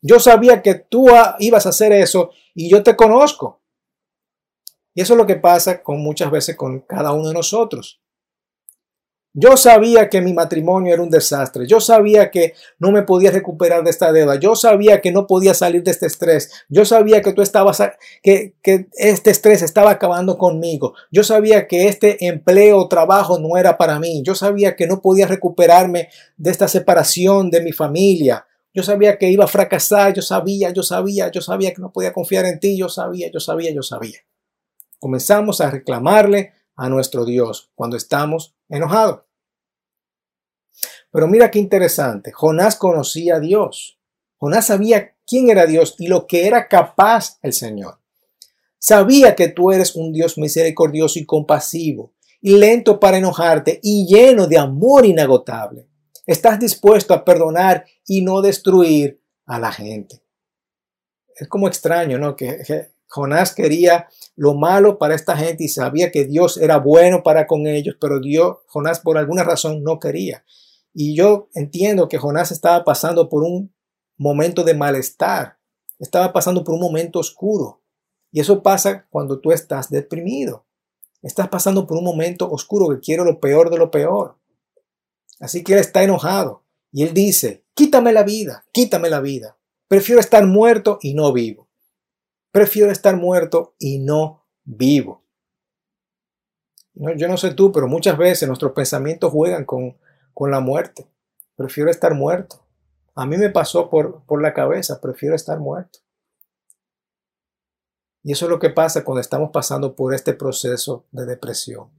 Yo 0.00 0.20
sabía 0.20 0.62
que 0.62 0.74
tú 0.74 1.08
ibas 1.38 1.66
a 1.66 1.70
hacer 1.70 1.92
eso 1.92 2.30
y 2.54 2.68
yo 2.68 2.82
te 2.82 2.96
conozco. 2.96 3.60
Y 4.94 5.00
eso 5.00 5.14
es 5.14 5.18
lo 5.18 5.26
que 5.26 5.36
pasa 5.36 5.82
con 5.82 6.00
muchas 6.00 6.30
veces 6.30 6.56
con 6.56 6.80
cada 6.80 7.12
uno 7.12 7.28
de 7.28 7.34
nosotros. 7.34 8.01
Yo 9.34 9.56
sabía 9.56 10.10
que 10.10 10.20
mi 10.20 10.34
matrimonio 10.34 10.92
era 10.92 11.02
un 11.02 11.08
desastre. 11.08 11.66
Yo 11.66 11.80
sabía 11.80 12.30
que 12.30 12.52
no 12.78 12.92
me 12.92 13.02
podía 13.02 13.30
recuperar 13.30 13.82
de 13.82 13.88
esta 13.88 14.12
deuda. 14.12 14.34
Yo 14.38 14.54
sabía 14.54 15.00
que 15.00 15.10
no 15.10 15.26
podía 15.26 15.54
salir 15.54 15.82
de 15.82 15.90
este 15.90 16.06
estrés. 16.06 16.50
Yo 16.68 16.84
sabía 16.84 17.22
que 17.22 17.32
tú 17.32 17.40
estabas, 17.40 17.82
que, 18.22 18.54
que 18.62 18.88
este 18.98 19.30
estrés 19.30 19.62
estaba 19.62 19.90
acabando 19.90 20.36
conmigo. 20.36 20.92
Yo 21.10 21.24
sabía 21.24 21.66
que 21.66 21.88
este 21.88 22.26
empleo 22.26 22.78
o 22.78 22.88
trabajo 22.88 23.38
no 23.38 23.56
era 23.56 23.78
para 23.78 23.98
mí. 23.98 24.22
Yo 24.22 24.34
sabía 24.34 24.76
que 24.76 24.86
no 24.86 25.00
podía 25.00 25.26
recuperarme 25.26 26.10
de 26.36 26.50
esta 26.50 26.68
separación 26.68 27.50
de 27.50 27.62
mi 27.62 27.72
familia. 27.72 28.46
Yo 28.74 28.82
sabía 28.82 29.16
que 29.16 29.30
iba 29.30 29.44
a 29.44 29.48
fracasar. 29.48 30.12
Yo 30.12 30.20
sabía, 30.20 30.70
yo 30.72 30.82
sabía, 30.82 31.30
yo 31.30 31.40
sabía 31.40 31.72
que 31.72 31.80
no 31.80 31.90
podía 31.90 32.12
confiar 32.12 32.44
en 32.44 32.60
ti. 32.60 32.76
Yo 32.76 32.90
sabía, 32.90 33.30
yo 33.32 33.40
sabía, 33.40 33.72
yo 33.72 33.82
sabía. 33.82 34.18
Comenzamos 34.98 35.62
a 35.62 35.70
reclamarle 35.70 36.52
a 36.76 36.88
nuestro 36.88 37.24
Dios 37.24 37.70
cuando 37.74 37.96
estamos 37.96 38.54
enojados. 38.72 39.20
Pero 41.10 41.28
mira 41.28 41.50
qué 41.50 41.58
interesante, 41.58 42.32
Jonás 42.32 42.76
conocía 42.76 43.36
a 43.36 43.40
Dios. 43.40 43.98
Jonás 44.38 44.66
sabía 44.66 45.14
quién 45.26 45.50
era 45.50 45.66
Dios 45.66 45.94
y 45.98 46.08
lo 46.08 46.26
que 46.26 46.46
era 46.46 46.68
capaz 46.68 47.38
el 47.42 47.52
Señor. 47.52 47.98
Sabía 48.78 49.36
que 49.36 49.48
tú 49.48 49.70
eres 49.70 49.94
un 49.94 50.12
Dios 50.12 50.38
misericordioso 50.38 51.18
y 51.18 51.26
compasivo, 51.26 52.14
y 52.40 52.56
lento 52.56 52.98
para 52.98 53.18
enojarte 53.18 53.78
y 53.82 54.06
lleno 54.06 54.48
de 54.48 54.58
amor 54.58 55.06
inagotable. 55.06 55.86
Estás 56.26 56.58
dispuesto 56.58 57.14
a 57.14 57.24
perdonar 57.24 57.84
y 58.06 58.22
no 58.22 58.40
destruir 58.42 59.20
a 59.46 59.60
la 59.60 59.70
gente. 59.70 60.22
Es 61.36 61.46
como 61.46 61.68
extraño, 61.68 62.18
¿no? 62.18 62.34
Jonás 63.12 63.54
quería 63.54 64.08
lo 64.36 64.54
malo 64.54 64.96
para 64.96 65.14
esta 65.14 65.36
gente 65.36 65.64
y 65.64 65.68
sabía 65.68 66.10
que 66.10 66.24
Dios 66.24 66.56
era 66.56 66.78
bueno 66.78 67.22
para 67.22 67.46
con 67.46 67.66
ellos, 67.66 67.94
pero 68.00 68.20
Dios, 68.20 68.56
Jonás 68.68 69.00
por 69.00 69.18
alguna 69.18 69.44
razón 69.44 69.82
no 69.82 69.98
quería. 69.98 70.46
Y 70.94 71.14
yo 71.14 71.50
entiendo 71.54 72.08
que 72.08 72.16
Jonás 72.16 72.52
estaba 72.52 72.84
pasando 72.84 73.28
por 73.28 73.42
un 73.42 73.74
momento 74.16 74.64
de 74.64 74.72
malestar, 74.72 75.58
estaba 75.98 76.32
pasando 76.32 76.64
por 76.64 76.74
un 76.74 76.80
momento 76.80 77.18
oscuro. 77.18 77.82
Y 78.30 78.40
eso 78.40 78.62
pasa 78.62 79.06
cuando 79.10 79.40
tú 79.40 79.52
estás 79.52 79.90
deprimido. 79.90 80.64
Estás 81.20 81.48
pasando 81.48 81.86
por 81.86 81.98
un 81.98 82.04
momento 82.04 82.50
oscuro 82.50 82.88
que 82.88 83.00
quiere 83.00 83.24
lo 83.24 83.40
peor 83.40 83.68
de 83.68 83.76
lo 83.76 83.90
peor. 83.90 84.38
Así 85.38 85.62
que 85.62 85.74
él 85.74 85.80
está 85.80 86.02
enojado. 86.02 86.64
Y 86.90 87.02
él 87.02 87.12
dice, 87.12 87.66
quítame 87.74 88.14
la 88.14 88.22
vida, 88.22 88.64
quítame 88.72 89.10
la 89.10 89.20
vida. 89.20 89.58
Prefiero 89.86 90.18
estar 90.18 90.46
muerto 90.46 90.98
y 91.02 91.12
no 91.12 91.30
vivo. 91.30 91.68
Prefiero 92.52 92.90
estar 92.90 93.16
muerto 93.16 93.74
y 93.78 93.98
no 93.98 94.46
vivo. 94.64 95.24
yo 96.94 97.26
no 97.28 97.36
sé 97.38 97.54
tú, 97.54 97.72
pero 97.72 97.88
muchas 97.88 98.18
veces 98.18 98.46
nuestros 98.46 98.72
pensamientos 98.72 99.32
juegan 99.32 99.64
con, 99.64 99.96
con 100.34 100.50
la 100.50 100.60
muerte. 100.60 101.10
Prefiero 101.56 101.90
estar 101.90 102.14
muerto. 102.14 102.66
A 103.14 103.26
mí 103.26 103.38
me 103.38 103.50
pasó 103.50 103.88
por, 103.88 104.24
por 104.24 104.42
la 104.42 104.52
cabeza, 104.52 105.00
prefiero 105.00 105.34
estar 105.34 105.58
muerto. 105.58 106.00
Y 108.22 108.32
eso 108.32 108.44
es 108.44 108.50
lo 108.50 108.58
que 108.58 108.70
pasa 108.70 109.02
cuando 109.02 109.20
estamos 109.20 109.50
pasando 109.50 109.96
por 109.96 110.14
este 110.14 110.34
proceso 110.34 111.06
de 111.10 111.24
depresión. 111.24 111.90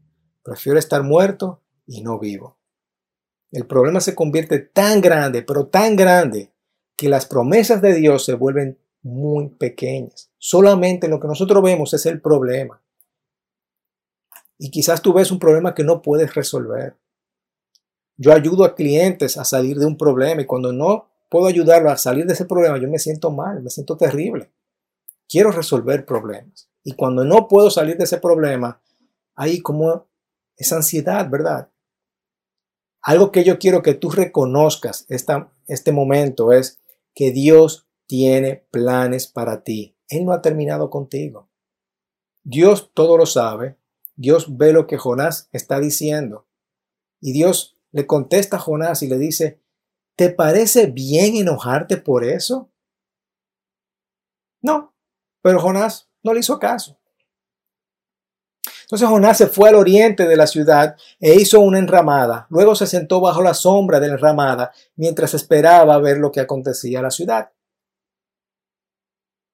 Prefiero 0.44 0.78
estar 0.78 1.04
muerto 1.04 1.62
y 1.86 2.02
no 2.02 2.20
vivo. 2.20 2.60
El 3.52 3.66
problema 3.66 4.00
se 4.00 4.16
convierte 4.16 4.60
tan 4.60 5.02
grande, 5.02 5.42
pero 5.42 5.68
tan 5.68 5.96
grande, 5.96 6.54
que 6.96 7.10
las 7.10 7.26
promesas 7.26 7.82
de 7.82 7.94
Dios 7.94 8.26
se 8.26 8.36
vuelven 8.36 8.80
muy 9.04 9.50
pequeñas. 9.50 10.32
Solamente 10.40 11.08
lo 11.08 11.20
que 11.20 11.28
nosotros 11.28 11.62
vemos 11.62 11.94
es 11.94 12.06
el 12.06 12.22
problema. 12.22 12.82
Y 14.58 14.72
quizás 14.72 15.02
tú 15.02 15.14
ves 15.14 15.32
un 15.32 15.40
problema 15.40 15.76
que 15.76 15.84
no 15.84 16.02
puedes 16.02 16.34
resolver. 16.34 16.96
Yo 18.16 18.32
ayudo 18.32 18.64
a 18.64 18.76
clientes 18.76 19.38
a 19.38 19.44
salir 19.44 19.78
de 19.78 19.86
un 19.86 19.98
problema 19.98 20.42
y 20.42 20.46
cuando 20.46 20.72
no 20.72 21.10
puedo 21.30 21.48
ayudarlo 21.48 21.90
a 21.90 21.98
salir 21.98 22.26
de 22.26 22.34
ese 22.34 22.46
problema, 22.46 22.78
yo 22.78 22.88
me 22.88 23.00
siento 23.00 23.32
mal, 23.32 23.62
me 23.62 23.70
siento 23.70 23.98
terrible. 23.98 24.52
Quiero 25.28 25.52
resolver 25.52 26.06
problemas. 26.06 26.70
Y 26.84 26.94
cuando 26.94 27.26
no 27.26 27.48
puedo 27.48 27.70
salir 27.72 27.98
de 27.98 28.04
ese 28.04 28.20
problema, 28.20 28.82
hay 29.36 29.60
como 29.62 30.08
esa 30.56 30.76
ansiedad, 30.78 31.30
¿verdad? 31.30 31.70
Algo 33.02 33.32
que 33.32 33.44
yo 33.44 33.60
quiero 33.60 33.82
que 33.82 33.96
tú 33.96 34.12
reconozcas 34.12 35.06
esta, 35.10 35.52
este 35.68 35.92
momento 35.92 36.54
es 36.54 36.80
que 37.16 37.32
Dios 37.32 37.88
tiene 38.06 38.68
planes 38.72 39.28
para 39.28 39.64
ti. 39.64 39.98
Él 40.10 40.26
no 40.26 40.34
ha 40.34 40.42
terminado 40.42 40.90
contigo. 40.90 41.50
Dios 42.44 42.92
todo 42.94 43.18
lo 43.18 43.26
sabe. 43.26 43.78
Dios 44.16 44.58
ve 44.58 44.74
lo 44.74 44.86
que 44.86 44.98
Jonás 44.98 45.50
está 45.52 45.80
diciendo. 45.80 46.48
Y 47.20 47.32
Dios 47.32 47.78
le 47.92 48.06
contesta 48.06 48.58
a 48.58 48.60
Jonás 48.60 49.02
y 49.02 49.08
le 49.08 49.18
dice, 49.18 49.62
¿te 50.16 50.30
parece 50.30 50.88
bien 50.88 51.36
enojarte 51.36 51.98
por 51.98 52.24
eso? 52.24 52.70
No, 54.62 54.94
pero 55.42 55.60
Jonás 55.60 56.10
no 56.22 56.34
le 56.34 56.42
hizo 56.42 56.60
caso. 56.60 57.00
Entonces 58.84 59.08
Jonás 59.08 59.38
se 59.38 59.48
fue 59.48 59.70
al 59.70 59.76
oriente 59.76 60.28
de 60.28 60.36
la 60.36 60.46
ciudad 60.46 60.96
e 61.20 61.36
hizo 61.36 61.60
una 61.62 61.80
enramada. 61.80 62.46
Luego 62.50 62.76
se 62.76 62.86
sentó 62.86 63.22
bajo 63.22 63.42
la 63.42 63.54
sombra 63.54 64.00
de 64.00 64.08
la 64.08 64.14
enramada 64.14 64.72
mientras 64.96 65.34
esperaba 65.34 65.98
ver 66.00 66.18
lo 66.18 66.32
que 66.32 66.42
acontecía 66.42 67.00
a 67.00 67.04
la 67.04 67.12
ciudad. 67.12 67.52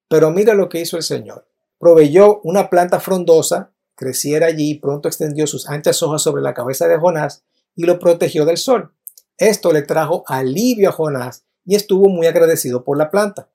Pero 0.10 0.32
mira 0.32 0.54
lo 0.54 0.68
que 0.68 0.82
hizo 0.82 0.98
el 0.98 1.04
Señor. 1.04 1.48
Proveyó 1.78 2.42
una 2.42 2.70
planta 2.70 3.00
frondosa, 3.00 3.72
creciera 3.96 4.48
allí 4.48 4.72
y 4.72 4.80
pronto 4.80 5.08
extendió 5.08 5.48
sus 5.48 5.70
anchas 5.70 6.04
hojas 6.04 6.22
sobre 6.22 6.42
la 6.42 6.54
cabeza 6.54 6.88
de 6.88 6.98
Jonás 6.98 7.46
y 7.76 7.84
lo 7.86 8.00
protegió 8.00 8.46
del 8.46 8.58
sol. 8.58 8.94
Esto 9.38 9.72
le 9.72 9.84
trajo 9.84 10.24
alivio 10.28 10.90
a 10.90 10.92
Jonás 10.92 11.46
y 11.64 11.76
estuvo 11.76 12.10
muy 12.10 12.28
agradecido 12.28 12.84
por 12.84 12.98
la 12.98 13.10
planta. 13.10 13.50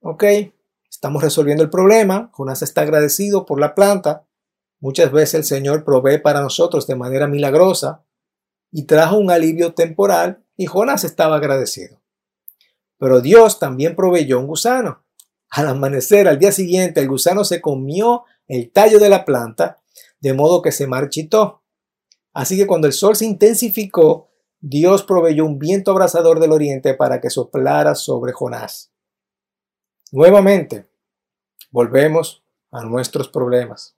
Ok, 0.00 0.24
estamos 0.88 1.22
resolviendo 1.22 1.64
el 1.64 1.70
problema. 1.70 2.30
Jonás 2.32 2.62
está 2.62 2.82
agradecido 2.82 3.46
por 3.46 3.58
la 3.58 3.74
planta. 3.74 4.26
Muchas 4.78 5.10
veces 5.10 5.34
el 5.34 5.44
Señor 5.44 5.84
provee 5.84 6.18
para 6.18 6.40
nosotros 6.40 6.86
de 6.86 6.94
manera 6.94 7.26
milagrosa 7.26 8.04
y 8.70 8.84
trajo 8.84 9.16
un 9.16 9.30
alivio 9.30 9.74
temporal 9.74 10.44
y 10.56 10.66
Jonás 10.66 11.02
estaba 11.04 11.36
agradecido. 11.36 12.00
Pero 12.98 13.20
Dios 13.20 13.58
también 13.58 13.96
proveyó 13.96 14.38
un 14.38 14.46
gusano. 14.46 15.04
Al 15.50 15.68
amanecer, 15.68 16.28
al 16.28 16.38
día 16.38 16.52
siguiente, 16.52 17.00
el 17.00 17.08
gusano 17.08 17.44
se 17.44 17.60
comió 17.60 18.24
el 18.46 18.70
tallo 18.70 18.98
de 18.98 19.08
la 19.08 19.24
planta, 19.24 19.80
de 20.20 20.34
modo 20.34 20.62
que 20.62 20.72
se 20.72 20.86
marchitó. 20.86 21.62
Así 22.32 22.56
que 22.56 22.66
cuando 22.66 22.86
el 22.86 22.92
sol 22.92 23.16
se 23.16 23.24
intensificó, 23.24 24.28
Dios 24.60 25.04
proveyó 25.04 25.44
un 25.44 25.58
viento 25.58 25.92
abrasador 25.92 26.40
del 26.40 26.52
oriente 26.52 26.94
para 26.94 27.20
que 27.20 27.30
soplara 27.30 27.94
sobre 27.94 28.32
Jonás. 28.32 28.90
Nuevamente, 30.10 30.86
volvemos 31.70 32.42
a 32.70 32.84
nuestros 32.84 33.28
problemas. 33.28 33.96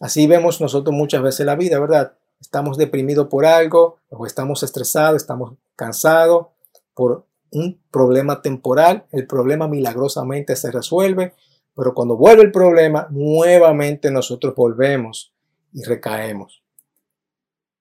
Así 0.00 0.26
vemos 0.26 0.60
nosotros 0.60 0.94
muchas 0.94 1.22
veces 1.22 1.46
la 1.46 1.56
vida, 1.56 1.78
¿verdad? 1.78 2.16
Estamos 2.40 2.76
deprimidos 2.76 3.28
por 3.28 3.46
algo, 3.46 3.98
o 4.08 4.26
estamos 4.26 4.62
estresados, 4.62 5.22
estamos 5.22 5.54
cansados 5.76 6.48
por 6.94 7.26
un 7.52 7.80
problema 7.90 8.42
temporal, 8.42 9.06
el 9.12 9.26
problema 9.26 9.68
milagrosamente 9.68 10.56
se 10.56 10.70
resuelve, 10.70 11.34
pero 11.76 11.94
cuando 11.94 12.16
vuelve 12.16 12.42
el 12.42 12.52
problema, 12.52 13.08
nuevamente 13.10 14.10
nosotros 14.10 14.54
volvemos 14.54 15.32
y 15.72 15.84
recaemos. 15.84 16.62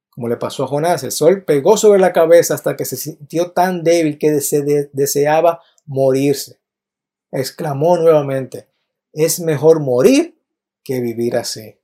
Como 0.09 0.27
le 0.27 0.37
pasó 0.37 0.65
a 0.65 0.67
Jonás, 0.67 1.03
el 1.03 1.11
sol 1.11 1.43
pegó 1.45 1.77
sobre 1.77 1.99
la 1.99 2.11
cabeza 2.11 2.53
hasta 2.53 2.75
que 2.75 2.85
se 2.85 2.97
sintió 2.97 3.51
tan 3.51 3.83
débil 3.83 4.17
que 4.19 4.31
deseaba 4.31 5.61
morirse. 5.85 6.59
Exclamó 7.31 7.97
nuevamente, 7.97 8.67
es 9.13 9.39
mejor 9.39 9.79
morir 9.79 10.37
que 10.83 11.00
vivir 11.00 11.37
así. 11.37 11.77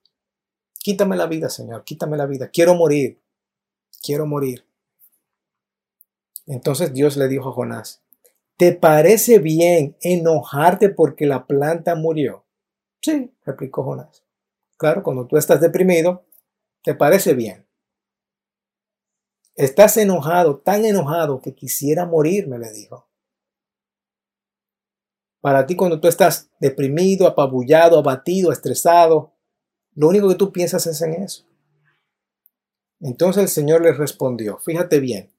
Quítame 0.78 1.16
la 1.16 1.28
vida, 1.28 1.50
Señor, 1.50 1.84
quítame 1.86 2.18
la 2.18 2.26
vida. 2.26 2.50
Quiero 2.50 2.76
morir. 2.76 3.22
Quiero 4.02 4.26
morir. 4.26 4.67
Entonces 6.48 6.94
Dios 6.94 7.18
le 7.18 7.28
dijo 7.28 7.50
a 7.50 7.52
Jonás, 7.52 8.02
¿te 8.56 8.74
parece 8.74 9.40
bien 9.40 9.98
enojarte 10.02 10.90
porque 10.90 11.26
la 11.26 11.46
planta 11.46 11.96
murió? 11.96 12.46
Sí, 13.02 13.32
replicó 13.46 13.84
Jonás. 13.84 14.24
Claro, 14.78 15.04
cuando 15.04 15.28
tú 15.28 15.38
estás 15.38 15.60
deprimido, 15.60 16.26
te 16.84 16.96
parece 16.96 17.34
bien. 17.34 17.68
Estás 19.56 19.98
enojado, 19.98 20.60
tan 20.60 20.86
enojado 20.86 21.42
que 21.42 21.54
quisiera 21.54 22.06
morir, 22.06 22.48
me 22.48 22.60
le 22.60 22.72
dijo. 22.72 23.08
Para 25.42 25.66
ti 25.66 25.76
cuando 25.76 26.00
tú 26.00 26.08
estás 26.08 26.50
deprimido, 26.60 27.28
apabullado, 27.28 28.00
abatido, 28.00 28.52
estresado, 28.52 29.34
lo 29.96 30.08
único 30.08 30.30
que 30.30 30.36
tú 30.36 30.52
piensas 30.52 30.86
es 30.88 31.02
en 31.02 31.24
eso. 31.24 31.46
Entonces 33.00 33.44
el 33.44 33.50
Señor 33.50 33.82
le 33.82 33.94
respondió, 33.94 34.60
fíjate 34.60 35.00
bien, 35.00 35.32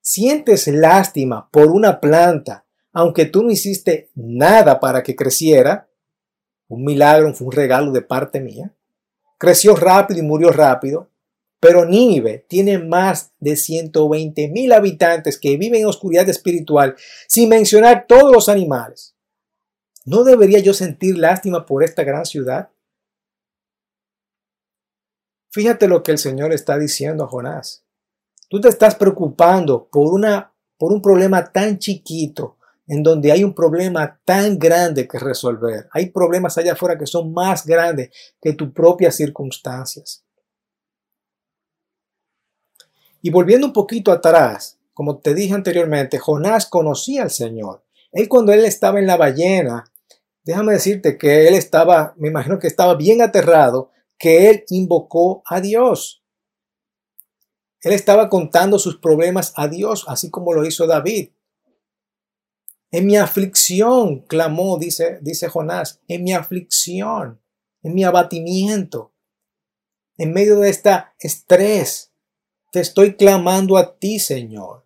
sientes 0.00 0.66
lástima 0.68 1.48
por 1.50 1.68
una 1.68 2.00
planta, 2.00 2.66
aunque 2.92 3.26
tú 3.26 3.42
no 3.42 3.50
hiciste 3.50 4.10
nada 4.14 4.80
para 4.80 5.02
que 5.02 5.16
creciera, 5.16 5.88
un 6.68 6.84
milagro, 6.84 7.32
fue 7.34 7.48
un 7.48 7.52
regalo 7.52 7.92
de 7.92 8.02
parte 8.02 8.40
mía, 8.40 8.74
creció 9.38 9.74
rápido 9.76 10.20
y 10.20 10.22
murió 10.22 10.50
rápido, 10.50 11.10
pero 11.60 11.84
Nínive 11.84 12.46
tiene 12.48 12.78
más 12.78 13.32
de 13.38 13.54
120 13.54 14.48
mil 14.48 14.72
habitantes 14.72 15.38
que 15.38 15.58
viven 15.58 15.82
en 15.82 15.86
oscuridad 15.86 16.28
espiritual, 16.28 16.96
sin 17.28 17.50
mencionar 17.50 18.06
todos 18.08 18.32
los 18.32 18.48
animales. 18.48 19.14
¿No 20.06 20.24
debería 20.24 20.60
yo 20.60 20.72
sentir 20.72 21.18
lástima 21.18 21.66
por 21.66 21.84
esta 21.84 22.02
gran 22.02 22.24
ciudad? 22.24 22.70
Fíjate 25.50 25.88
lo 25.88 26.02
que 26.02 26.12
el 26.12 26.18
Señor 26.18 26.52
está 26.52 26.78
diciendo 26.78 27.24
a 27.24 27.28
Jonás. 27.28 27.84
Tú 28.50 28.60
te 28.60 28.68
estás 28.68 28.96
preocupando 28.96 29.88
por, 29.88 30.12
una, 30.12 30.52
por 30.76 30.92
un 30.92 31.00
problema 31.00 31.52
tan 31.52 31.78
chiquito 31.78 32.56
en 32.88 33.04
donde 33.04 33.30
hay 33.30 33.44
un 33.44 33.54
problema 33.54 34.20
tan 34.24 34.58
grande 34.58 35.06
que 35.06 35.20
resolver. 35.20 35.88
Hay 35.92 36.10
problemas 36.10 36.58
allá 36.58 36.72
afuera 36.72 36.98
que 36.98 37.06
son 37.06 37.32
más 37.32 37.64
grandes 37.64 38.10
que 38.42 38.52
tus 38.54 38.72
propias 38.72 39.14
circunstancias. 39.14 40.24
Y 43.22 43.30
volviendo 43.30 43.68
un 43.68 43.72
poquito 43.72 44.10
atrás, 44.10 44.80
como 44.92 45.18
te 45.18 45.32
dije 45.32 45.54
anteriormente, 45.54 46.18
Jonás 46.18 46.66
conocía 46.66 47.22
al 47.22 47.30
Señor. 47.30 47.84
Él 48.10 48.28
cuando 48.28 48.52
él 48.52 48.64
estaba 48.64 48.98
en 48.98 49.06
la 49.06 49.16
ballena, 49.16 49.84
déjame 50.42 50.72
decirte 50.72 51.16
que 51.16 51.46
él 51.46 51.54
estaba, 51.54 52.14
me 52.16 52.26
imagino 52.26 52.58
que 52.58 52.66
estaba 52.66 52.96
bien 52.96 53.22
aterrado 53.22 53.92
que 54.18 54.50
él 54.50 54.64
invocó 54.70 55.44
a 55.46 55.60
Dios. 55.60 56.19
Él 57.82 57.92
estaba 57.92 58.28
contando 58.28 58.78
sus 58.78 58.98
problemas 58.98 59.52
a 59.56 59.68
Dios, 59.68 60.04
así 60.08 60.30
como 60.30 60.52
lo 60.52 60.64
hizo 60.64 60.86
David. 60.86 61.30
En 62.90 63.06
mi 63.06 63.16
aflicción, 63.16 64.20
clamó, 64.20 64.78
dice, 64.78 65.18
dice 65.22 65.48
Jonás, 65.48 66.00
en 66.08 66.24
mi 66.24 66.32
aflicción, 66.32 67.40
en 67.82 67.94
mi 67.94 68.04
abatimiento, 68.04 69.12
en 70.18 70.32
medio 70.32 70.58
de 70.60 70.68
este 70.70 70.90
estrés, 71.18 72.12
te 72.72 72.80
estoy 72.80 73.16
clamando 73.16 73.76
a 73.76 73.96
ti, 73.96 74.18
Señor. 74.18 74.84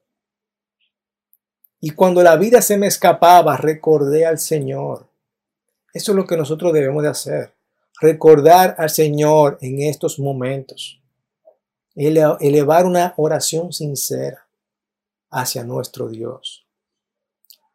Y 1.80 1.90
cuando 1.90 2.22
la 2.22 2.36
vida 2.36 2.62
se 2.62 2.78
me 2.78 2.86
escapaba, 2.86 3.56
recordé 3.56 4.26
al 4.26 4.38
Señor. 4.38 5.10
Eso 5.92 6.12
es 6.12 6.16
lo 6.16 6.26
que 6.26 6.36
nosotros 6.36 6.72
debemos 6.72 7.02
de 7.02 7.08
hacer 7.08 7.54
recordar 8.00 8.74
al 8.78 8.90
Señor 8.90 9.58
en 9.60 9.82
estos 9.82 10.18
momentos, 10.18 11.00
elevar 11.94 12.86
una 12.86 13.14
oración 13.16 13.72
sincera 13.72 14.46
hacia 15.30 15.64
nuestro 15.64 16.08
Dios. 16.08 16.66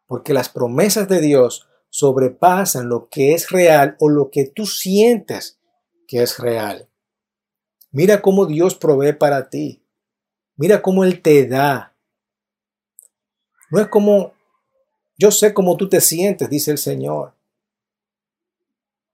Porque 0.06 0.34
las 0.34 0.48
promesas 0.48 1.08
de 1.08 1.20
Dios 1.20 1.68
sobrepasan 1.88 2.88
lo 2.88 3.08
que 3.08 3.34
es 3.34 3.50
real 3.50 3.96
o 3.98 4.08
lo 4.08 4.30
que 4.30 4.46
tú 4.46 4.66
sientes 4.66 5.58
que 6.06 6.22
es 6.22 6.38
real. 6.38 6.88
Mira 7.92 8.22
cómo 8.22 8.46
Dios 8.46 8.74
provee 8.74 9.12
para 9.12 9.50
ti. 9.50 9.82
Mira 10.56 10.82
cómo 10.82 11.04
Él 11.04 11.22
te 11.22 11.46
da. 11.46 11.94
No 13.70 13.80
es 13.80 13.88
como, 13.88 14.32
yo 15.16 15.30
sé 15.30 15.54
cómo 15.54 15.76
tú 15.76 15.88
te 15.88 16.00
sientes, 16.00 16.48
dice 16.50 16.70
el 16.70 16.78
Señor. 16.78 17.34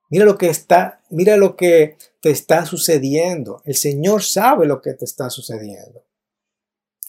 Mira 0.08 0.24
lo 0.24 0.38
que 0.38 0.48
está, 0.48 1.00
mira 1.10 1.36
lo 1.36 1.56
que 1.56 1.96
te 2.20 2.30
está 2.30 2.64
sucediendo. 2.64 3.60
El 3.64 3.74
Señor 3.74 4.22
sabe 4.22 4.66
lo 4.66 4.80
que 4.80 4.94
te 4.94 5.04
está 5.04 5.30
sucediendo. 5.30 6.04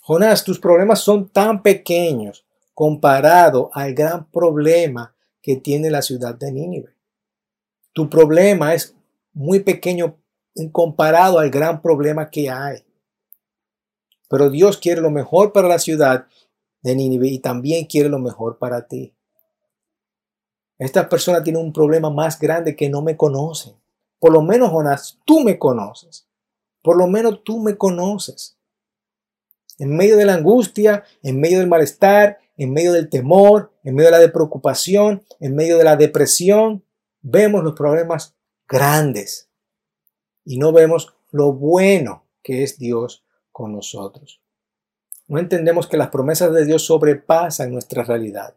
Jonás, 0.01 0.43
tus 0.43 0.59
problemas 0.59 0.99
son 0.99 1.29
tan 1.29 1.61
pequeños 1.61 2.45
comparado 2.73 3.69
al 3.73 3.93
gran 3.93 4.29
problema 4.31 5.15
que 5.41 5.57
tiene 5.57 5.89
la 5.89 6.01
ciudad 6.01 6.35
de 6.35 6.51
Nínive. 6.51 6.95
Tu 7.93 8.09
problema 8.09 8.73
es 8.73 8.95
muy 9.33 9.59
pequeño 9.59 10.17
comparado 10.71 11.39
al 11.39 11.49
gran 11.49 11.81
problema 11.81 12.29
que 12.29 12.49
hay. 12.49 12.83
Pero 14.29 14.49
Dios 14.49 14.77
quiere 14.77 15.01
lo 15.01 15.11
mejor 15.11 15.53
para 15.53 15.67
la 15.67 15.79
ciudad 15.79 16.27
de 16.81 16.95
Nínive 16.95 17.27
y 17.27 17.39
también 17.39 17.85
quiere 17.85 18.09
lo 18.09 18.19
mejor 18.19 18.57
para 18.57 18.87
ti. 18.87 19.16
Esta 20.77 21.09
persona 21.09 21.43
tiene 21.43 21.59
un 21.59 21.73
problema 21.73 22.09
más 22.09 22.39
grande 22.39 22.75
que 22.75 22.89
no 22.89 23.01
me 23.01 23.17
conocen. 23.17 23.73
Por 24.19 24.31
lo 24.31 24.41
menos, 24.41 24.69
Jonás, 24.69 25.19
tú 25.25 25.41
me 25.41 25.57
conoces. 25.57 26.27
Por 26.81 26.97
lo 26.97 27.07
menos 27.07 27.43
tú 27.43 27.59
me 27.59 27.77
conoces. 27.77 28.57
En 29.79 29.95
medio 29.95 30.17
de 30.17 30.25
la 30.25 30.35
angustia, 30.35 31.03
en 31.21 31.39
medio 31.39 31.59
del 31.59 31.67
malestar, 31.67 32.39
en 32.57 32.73
medio 32.73 32.93
del 32.93 33.09
temor, 33.09 33.71
en 33.83 33.95
medio 33.95 34.11
de 34.11 34.25
la 34.25 34.33
preocupación, 34.33 35.23
en 35.39 35.55
medio 35.55 35.77
de 35.77 35.83
la 35.83 35.95
depresión, 35.95 36.83
vemos 37.21 37.63
los 37.63 37.73
problemas 37.73 38.35
grandes 38.67 39.49
y 40.43 40.57
no 40.57 40.71
vemos 40.71 41.13
lo 41.31 41.53
bueno 41.53 42.25
que 42.41 42.63
es 42.63 42.79
Dios 42.79 43.23
con 43.51 43.73
nosotros. 43.73 44.41
No 45.27 45.39
entendemos 45.39 45.87
que 45.87 45.97
las 45.97 46.09
promesas 46.09 46.53
de 46.53 46.65
Dios 46.65 46.85
sobrepasan 46.85 47.71
nuestra 47.71 48.03
realidad. 48.03 48.55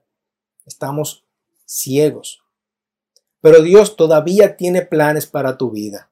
Estamos 0.64 1.24
ciegos. 1.70 2.42
Pero 3.40 3.62
Dios 3.62 3.96
todavía 3.96 4.56
tiene 4.56 4.82
planes 4.82 5.26
para 5.26 5.56
tu 5.56 5.70
vida. 5.70 6.10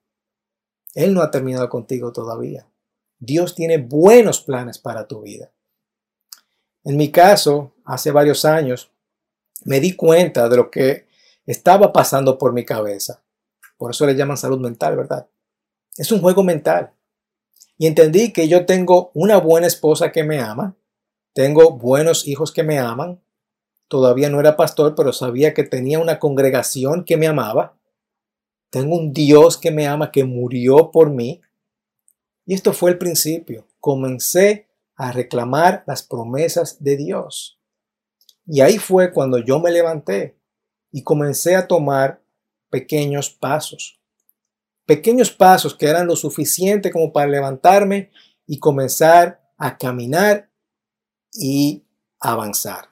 Él 0.95 1.13
no 1.13 1.21
ha 1.21 1.31
terminado 1.31 1.69
contigo 1.69 2.13
todavía. 2.13 2.67
Dios 3.19 3.55
tiene 3.55 3.79
buenos 3.79 4.41
planes 4.41 4.79
para 4.79 5.09
tu 5.09 5.23
vida. 5.23 5.51
En 6.85 6.97
mi 6.97 7.11
caso, 7.11 7.75
hace 7.85 8.13
varios 8.13 8.45
años, 8.45 8.91
me 9.65 9.81
di 9.81 9.97
cuenta 9.97 10.49
de 10.49 10.57
lo 10.57 10.71
que 10.71 11.09
estaba 11.45 11.93
pasando 11.93 12.39
por 12.39 12.53
mi 12.53 12.65
cabeza. 12.65 13.23
Por 13.77 13.91
eso 13.91 14.07
le 14.07 14.15
llaman 14.15 14.37
salud 14.37 14.61
mental, 14.61 14.97
¿verdad? 14.97 15.29
Es 15.97 16.13
un 16.13 16.21
juego 16.21 16.45
mental. 16.45 16.93
Y 17.77 17.87
entendí 17.89 18.33
que 18.33 18.49
yo 18.49 18.65
tengo 18.65 19.11
una 19.15 19.39
buena 19.39 19.67
esposa 19.67 20.13
que 20.13 20.23
me 20.23 20.39
ama, 20.39 20.77
tengo 21.33 21.73
buenos 21.73 22.27
hijos 22.27 22.53
que 22.53 22.63
me 22.63 22.79
aman, 22.79 23.21
todavía 23.89 24.31
no 24.31 24.41
era 24.41 24.57
pastor, 24.57 24.95
pero 24.95 25.13
sabía 25.13 25.55
que 25.55 25.65
tenía 25.65 25.99
una 25.99 26.19
congregación 26.19 27.05
que 27.05 27.17
me 27.17 27.27
amaba, 27.27 27.79
tengo 28.71 28.97
un 28.97 29.13
Dios 29.13 29.57
que 29.57 29.71
me 29.71 29.87
ama, 29.87 30.13
que 30.13 30.25
murió 30.25 30.91
por 30.91 31.11
mí. 31.11 31.41
Y 32.45 32.55
esto 32.55 32.73
fue 32.73 32.91
el 32.91 32.99
principio. 32.99 33.67
Comencé 33.81 34.69
a 34.97 35.13
reclamar 35.13 35.85
las 35.87 36.03
promesas 36.03 36.83
de 36.83 36.97
Dios. 36.97 37.59
Y 38.47 38.61
ahí 38.61 38.79
fue 38.79 39.13
cuando 39.13 39.39
yo 39.39 39.59
me 39.61 39.71
levanté 39.71 40.39
y 40.91 41.03
comencé 41.03 41.57
a 41.57 41.67
tomar 41.67 42.23
pequeños 42.71 43.31
pasos. 43.31 44.01
Pequeños 44.87 45.31
pasos 45.31 45.75
que 45.75 45.87
eran 45.87 46.07
lo 46.07 46.17
suficiente 46.17 46.91
como 46.91 47.13
para 47.13 47.31
levantarme 47.31 48.11
y 48.47 48.59
comenzar 48.59 49.43
a 49.59 49.77
caminar 49.77 50.51
y 51.33 51.85
avanzar. 52.21 52.89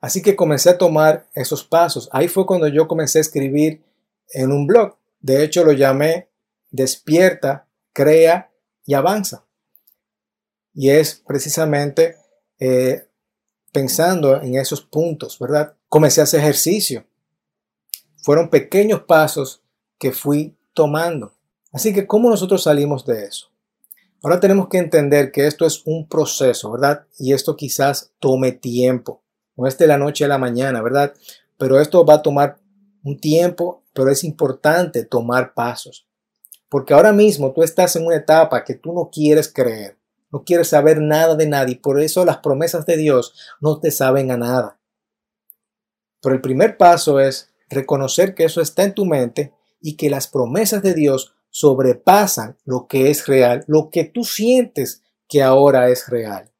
Así 0.00 0.22
que 0.22 0.36
comencé 0.36 0.70
a 0.70 0.78
tomar 0.78 1.26
esos 1.34 1.64
pasos. 1.64 2.08
Ahí 2.12 2.28
fue 2.28 2.46
cuando 2.46 2.68
yo 2.68 2.86
comencé 2.86 3.18
a 3.18 3.22
escribir 3.22 3.82
en 4.30 4.52
un 4.52 4.66
blog. 4.66 4.96
De 5.20 5.42
hecho, 5.42 5.64
lo 5.64 5.72
llamé 5.72 6.28
Despierta, 6.70 7.66
Crea 7.92 8.52
y 8.84 8.94
Avanza. 8.94 9.44
Y 10.74 10.90
es 10.90 11.22
precisamente 11.26 12.16
eh, 12.58 13.06
pensando 13.72 14.40
en 14.42 14.56
esos 14.56 14.82
puntos, 14.82 15.38
¿verdad? 15.38 15.74
Comencé 15.88 16.20
a 16.20 16.24
hacer 16.24 16.40
ejercicio. 16.40 17.06
Fueron 18.22 18.50
pequeños 18.50 19.02
pasos 19.02 19.62
que 19.98 20.12
fui 20.12 20.56
tomando. 20.74 21.32
Así 21.72 21.92
que, 21.92 22.06
¿cómo 22.06 22.28
nosotros 22.28 22.62
salimos 22.62 23.06
de 23.06 23.24
eso? 23.24 23.48
Ahora 24.22 24.40
tenemos 24.40 24.68
que 24.68 24.78
entender 24.78 25.30
que 25.30 25.46
esto 25.46 25.66
es 25.66 25.82
un 25.86 26.08
proceso, 26.08 26.70
¿verdad? 26.72 27.06
Y 27.18 27.32
esto 27.32 27.54
quizás 27.54 28.12
tome 28.18 28.52
tiempo. 28.52 29.22
No 29.56 29.66
es 29.66 29.78
de 29.78 29.86
la 29.86 29.98
noche 29.98 30.24
a 30.24 30.28
la 30.28 30.38
mañana, 30.38 30.82
¿verdad? 30.82 31.14
Pero 31.56 31.80
esto 31.80 32.04
va 32.04 32.14
a 32.14 32.22
tomar 32.22 32.58
un 33.02 33.18
tiempo, 33.18 33.84
pero 33.92 34.10
es 34.10 34.24
importante 34.24 35.04
tomar 35.04 35.54
pasos. 35.54 36.06
Porque 36.68 36.94
ahora 36.94 37.12
mismo 37.12 37.52
tú 37.52 37.62
estás 37.62 37.96
en 37.96 38.06
una 38.06 38.16
etapa 38.16 38.64
que 38.64 38.74
tú 38.74 38.92
no 38.92 39.08
quieres 39.10 39.52
creer 39.52 39.96
no 40.36 40.44
quieres 40.44 40.68
saber 40.68 41.00
nada 41.00 41.34
de 41.34 41.46
nadie. 41.46 41.76
Por 41.76 42.00
eso 42.00 42.24
las 42.24 42.38
promesas 42.38 42.86
de 42.86 42.96
Dios 42.96 43.34
no 43.60 43.80
te 43.80 43.90
saben 43.90 44.30
a 44.30 44.36
nada. 44.36 44.78
Pero 46.20 46.34
el 46.34 46.40
primer 46.40 46.76
paso 46.76 47.20
es 47.20 47.50
reconocer 47.68 48.34
que 48.34 48.44
eso 48.44 48.60
está 48.60 48.84
en 48.84 48.94
tu 48.94 49.04
mente 49.04 49.52
y 49.80 49.96
que 49.96 50.10
las 50.10 50.28
promesas 50.28 50.82
de 50.82 50.94
Dios 50.94 51.34
sobrepasan 51.50 52.58
lo 52.64 52.86
que 52.86 53.10
es 53.10 53.26
real, 53.26 53.64
lo 53.66 53.90
que 53.90 54.04
tú 54.04 54.24
sientes 54.24 55.02
que 55.28 55.42
ahora 55.42 55.88
es 55.88 56.08
real. 56.08 56.52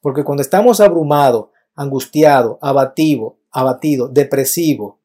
Porque 0.00 0.24
cuando 0.24 0.42
estamos 0.42 0.80
abrumados, 0.80 1.46
angustiados, 1.78 2.58
abatido, 2.60 3.38
abatido, 3.50 4.08
depresivo, 4.08 5.00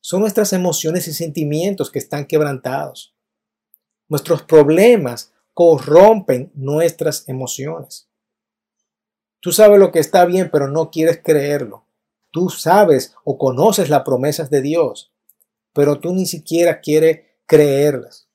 son 0.00 0.20
nuestras 0.20 0.52
emociones 0.52 1.08
y 1.08 1.12
sentimientos 1.12 1.90
que 1.90 1.98
están 1.98 2.26
quebrantados. 2.26 3.14
Nuestros 4.08 4.42
problemas 4.42 5.32
corrompen 5.54 6.50
nuestras 6.54 7.28
emociones. 7.28 8.08
Tú 9.40 9.52
sabes 9.52 9.78
lo 9.78 9.92
que 9.92 9.98
está 9.98 10.24
bien, 10.24 10.50
pero 10.50 10.68
no 10.68 10.90
quieres 10.90 11.20
creerlo. 11.22 11.84
Tú 12.30 12.48
sabes 12.50 13.14
o 13.24 13.38
conoces 13.38 13.88
las 13.88 14.02
promesas 14.02 14.50
de 14.50 14.62
Dios, 14.62 15.12
pero 15.72 16.00
tú 16.00 16.12
ni 16.12 16.26
siquiera 16.26 16.80
quieres 16.80 17.20
creerlas. 17.46 18.28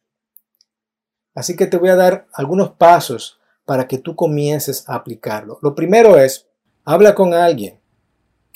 Así 1.36 1.56
que 1.56 1.66
te 1.66 1.78
voy 1.78 1.90
a 1.90 1.96
dar 1.96 2.28
algunos 2.34 2.72
pasos 2.72 3.40
para 3.66 3.88
que 3.88 3.98
tú 3.98 4.16
comiences 4.16 4.88
a 4.88 4.96
aplicarlo. 4.96 5.60
Lo 5.62 5.74
primero 5.76 6.18
es, 6.18 6.48
habla 6.86 7.16
con 7.16 7.34
alguien. 7.34 7.80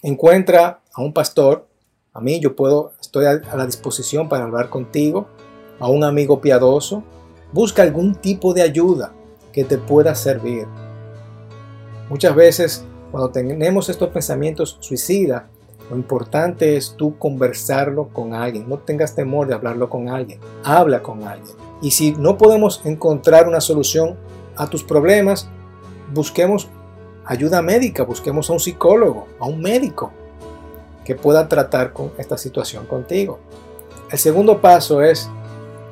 Encuentra 0.02 0.82
a 0.94 1.02
un 1.02 1.14
pastor. 1.14 1.68
A 2.14 2.22
mí 2.22 2.40
yo 2.40 2.56
puedo, 2.56 2.94
estoy 3.00 3.26
a 3.26 3.56
la 3.56 3.66
disposición 3.66 4.30
para 4.30 4.44
hablar 4.44 4.70
contigo. 4.70 5.28
A 5.80 5.90
un 5.90 6.04
amigo 6.04 6.42
piadoso, 6.42 7.04
Busca 7.54 7.82
algún 7.82 8.16
tipo 8.16 8.54
de 8.54 8.62
ayuda 8.62 9.14
que 9.54 9.64
te 9.64 9.78
pueda 9.78 10.14
servir. 10.16 10.68
Muchas 12.10 12.36
veces 12.36 12.86
cuando 13.10 13.30
tenemos 13.30 13.88
estos 13.88 14.10
pensamientos 14.10 14.78
suicidas, 14.82 15.44
lo 15.90 15.96
importante 15.96 16.76
es 16.76 16.96
tú 16.98 17.18
conversarlo 17.18 18.10
con 18.10 18.34
alguien. 18.34 18.68
No 18.68 18.80
tengas 18.80 19.16
temor 19.16 19.48
de 19.48 19.54
hablarlo 19.54 19.90
con 19.90 20.10
alguien. 20.10 20.42
Habla 20.66 21.02
con 21.02 21.24
alguien. 21.24 21.56
Y 21.82 21.92
si 21.92 22.12
no 22.12 22.38
podemos 22.38 22.82
encontrar 22.84 23.48
una 23.48 23.62
solución 23.62 24.18
a 24.58 24.70
tus 24.70 24.84
problemas, 24.84 25.48
busquemos 26.14 26.68
ayuda 27.28 27.62
médica, 27.62 28.04
busquemos 28.04 28.50
a 28.50 28.54
un 28.54 28.60
psicólogo, 28.60 29.28
a 29.40 29.46
un 29.46 29.62
médico 29.62 30.12
que 31.06 31.14
pueda 31.16 31.48
tratar 31.48 31.94
con 31.94 32.12
esta 32.18 32.38
situación 32.38 32.86
contigo. 32.88 33.40
El 34.12 34.18
segundo 34.18 34.60
paso 34.60 35.02
es 35.04 35.30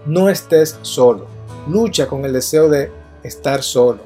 no 0.06 0.30
estés 0.30 0.80
solo 0.82 1.36
lucha 1.68 2.08
con 2.08 2.26
el 2.26 2.34
deseo 2.34 2.70
de 2.70 2.92
estar 3.24 3.64
solo. 3.64 4.00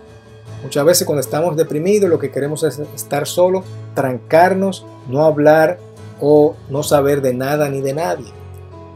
Muchas 0.64 0.86
veces 0.86 1.06
cuando 1.06 1.22
estamos 1.22 1.56
deprimidos 1.56 2.10
lo 2.10 2.20
que 2.20 2.32
queremos 2.32 2.64
es 2.64 2.80
estar 2.80 3.28
solo, 3.28 3.64
trancarnos, 3.96 4.86
no 5.08 5.26
hablar 5.26 5.80
o 6.20 6.56
no 6.70 6.84
saber 6.84 7.22
de 7.22 7.34
nada 7.34 7.70
ni 7.70 7.82
de 7.82 7.94
nadie. 7.94 8.39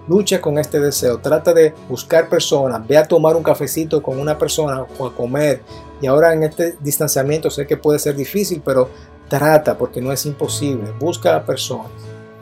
Lucha 0.07 0.41
con 0.41 0.57
este 0.57 0.79
deseo, 0.79 1.19
trata 1.19 1.53
de 1.53 1.73
buscar 1.87 2.27
personas, 2.27 2.85
ve 2.85 2.97
a 2.97 3.07
tomar 3.07 3.37
un 3.37 3.43
cafecito 3.43 4.03
con 4.03 4.19
una 4.19 4.37
persona 4.37 4.85
o 4.97 5.07
a 5.07 5.15
comer. 5.15 5.61
Y 6.01 6.07
ahora 6.07 6.33
en 6.33 6.43
este 6.43 6.75
distanciamiento 6.81 7.49
sé 7.49 7.65
que 7.65 7.77
puede 7.77 7.99
ser 7.99 8.15
difícil, 8.15 8.61
pero 8.63 8.89
trata 9.29 9.77
porque 9.77 10.01
no 10.01 10.11
es 10.11 10.25
imposible. 10.25 10.91
Busca 10.99 11.35
a 11.35 11.45
personas. 11.45 11.91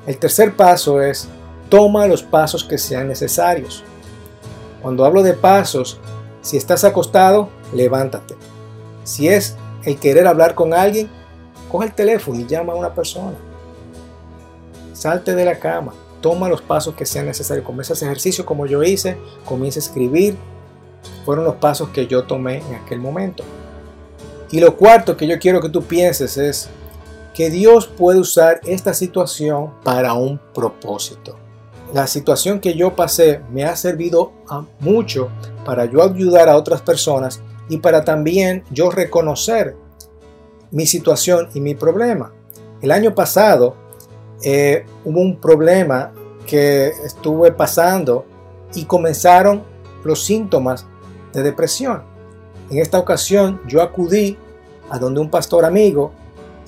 El 0.07 0.17
tercer 0.17 0.55
paso 0.55 1.01
es 1.01 1.27
toma 1.69 2.07
los 2.07 2.23
pasos 2.23 2.63
que 2.63 2.79
sean 2.79 3.07
necesarios. 3.07 3.83
Cuando 4.81 5.05
hablo 5.05 5.21
de 5.21 5.33
pasos, 5.33 5.99
si 6.41 6.57
estás 6.57 6.83
acostado, 6.83 7.49
levántate. 7.73 8.35
Si 9.03 9.27
es 9.27 9.55
el 9.83 9.99
querer 9.99 10.25
hablar 10.25 10.55
con 10.55 10.73
alguien, 10.73 11.09
coge 11.71 11.85
el 11.85 11.93
teléfono 11.93 12.39
y 12.39 12.47
llama 12.47 12.73
a 12.73 12.75
una 12.75 12.93
persona. 12.93 13.37
Salte 14.93 15.35
de 15.35 15.45
la 15.45 15.59
cama, 15.59 15.93
toma 16.21 16.49
los 16.49 16.61
pasos 16.61 16.95
que 16.95 17.05
sean 17.05 17.25
necesarios. 17.25 17.65
Comienza 17.65 17.93
ese 17.93 18.05
ejercicio 18.05 18.45
como 18.45 18.65
yo 18.65 18.83
hice, 18.83 19.17
comienza 19.45 19.79
a 19.79 19.83
escribir. 19.83 20.37
Fueron 21.25 21.45
los 21.45 21.55
pasos 21.55 21.89
que 21.89 22.07
yo 22.07 22.23
tomé 22.23 22.57
en 22.57 22.75
aquel 22.75 22.99
momento. 22.99 23.43
Y 24.51 24.59
lo 24.59 24.77
cuarto 24.77 25.17
que 25.17 25.27
yo 25.27 25.39
quiero 25.39 25.61
que 25.61 25.69
tú 25.69 25.83
pienses 25.83 26.37
es 26.37 26.69
que 27.33 27.49
Dios 27.49 27.87
puede 27.87 28.19
usar 28.19 28.61
esta 28.65 28.93
situación 28.93 29.71
para 29.83 30.13
un 30.13 30.39
propósito 30.53 31.37
la 31.93 32.07
situación 32.07 32.59
que 32.59 32.73
yo 32.73 32.95
pasé 32.95 33.41
me 33.51 33.65
ha 33.65 33.75
servido 33.75 34.31
mucho 34.79 35.29
para 35.65 35.85
yo 35.85 36.03
ayudar 36.03 36.49
a 36.49 36.57
otras 36.57 36.81
personas 36.81 37.41
y 37.69 37.77
para 37.77 38.03
también 38.03 38.63
yo 38.71 38.89
reconocer 38.89 39.75
mi 40.71 40.85
situación 40.85 41.49
y 41.53 41.59
mi 41.59 41.75
problema. 41.75 42.33
El 42.81 42.91
año 42.91 43.13
pasado 43.13 43.75
eh, 44.43 44.85
hubo 45.05 45.19
un 45.19 45.37
problema 45.37 46.11
que 46.45 46.87
estuve 47.05 47.51
pasando 47.51 48.25
y 48.73 48.85
comenzaron 48.85 49.63
los 50.03 50.23
síntomas 50.23 50.85
de 51.33 51.43
depresión. 51.43 52.03
En 52.69 52.79
esta 52.79 52.99
ocasión 52.99 53.61
yo 53.67 53.81
acudí 53.81 54.37
a 54.89 54.97
donde 54.97 55.19
un 55.19 55.29
pastor 55.29 55.65
amigo 55.65 56.11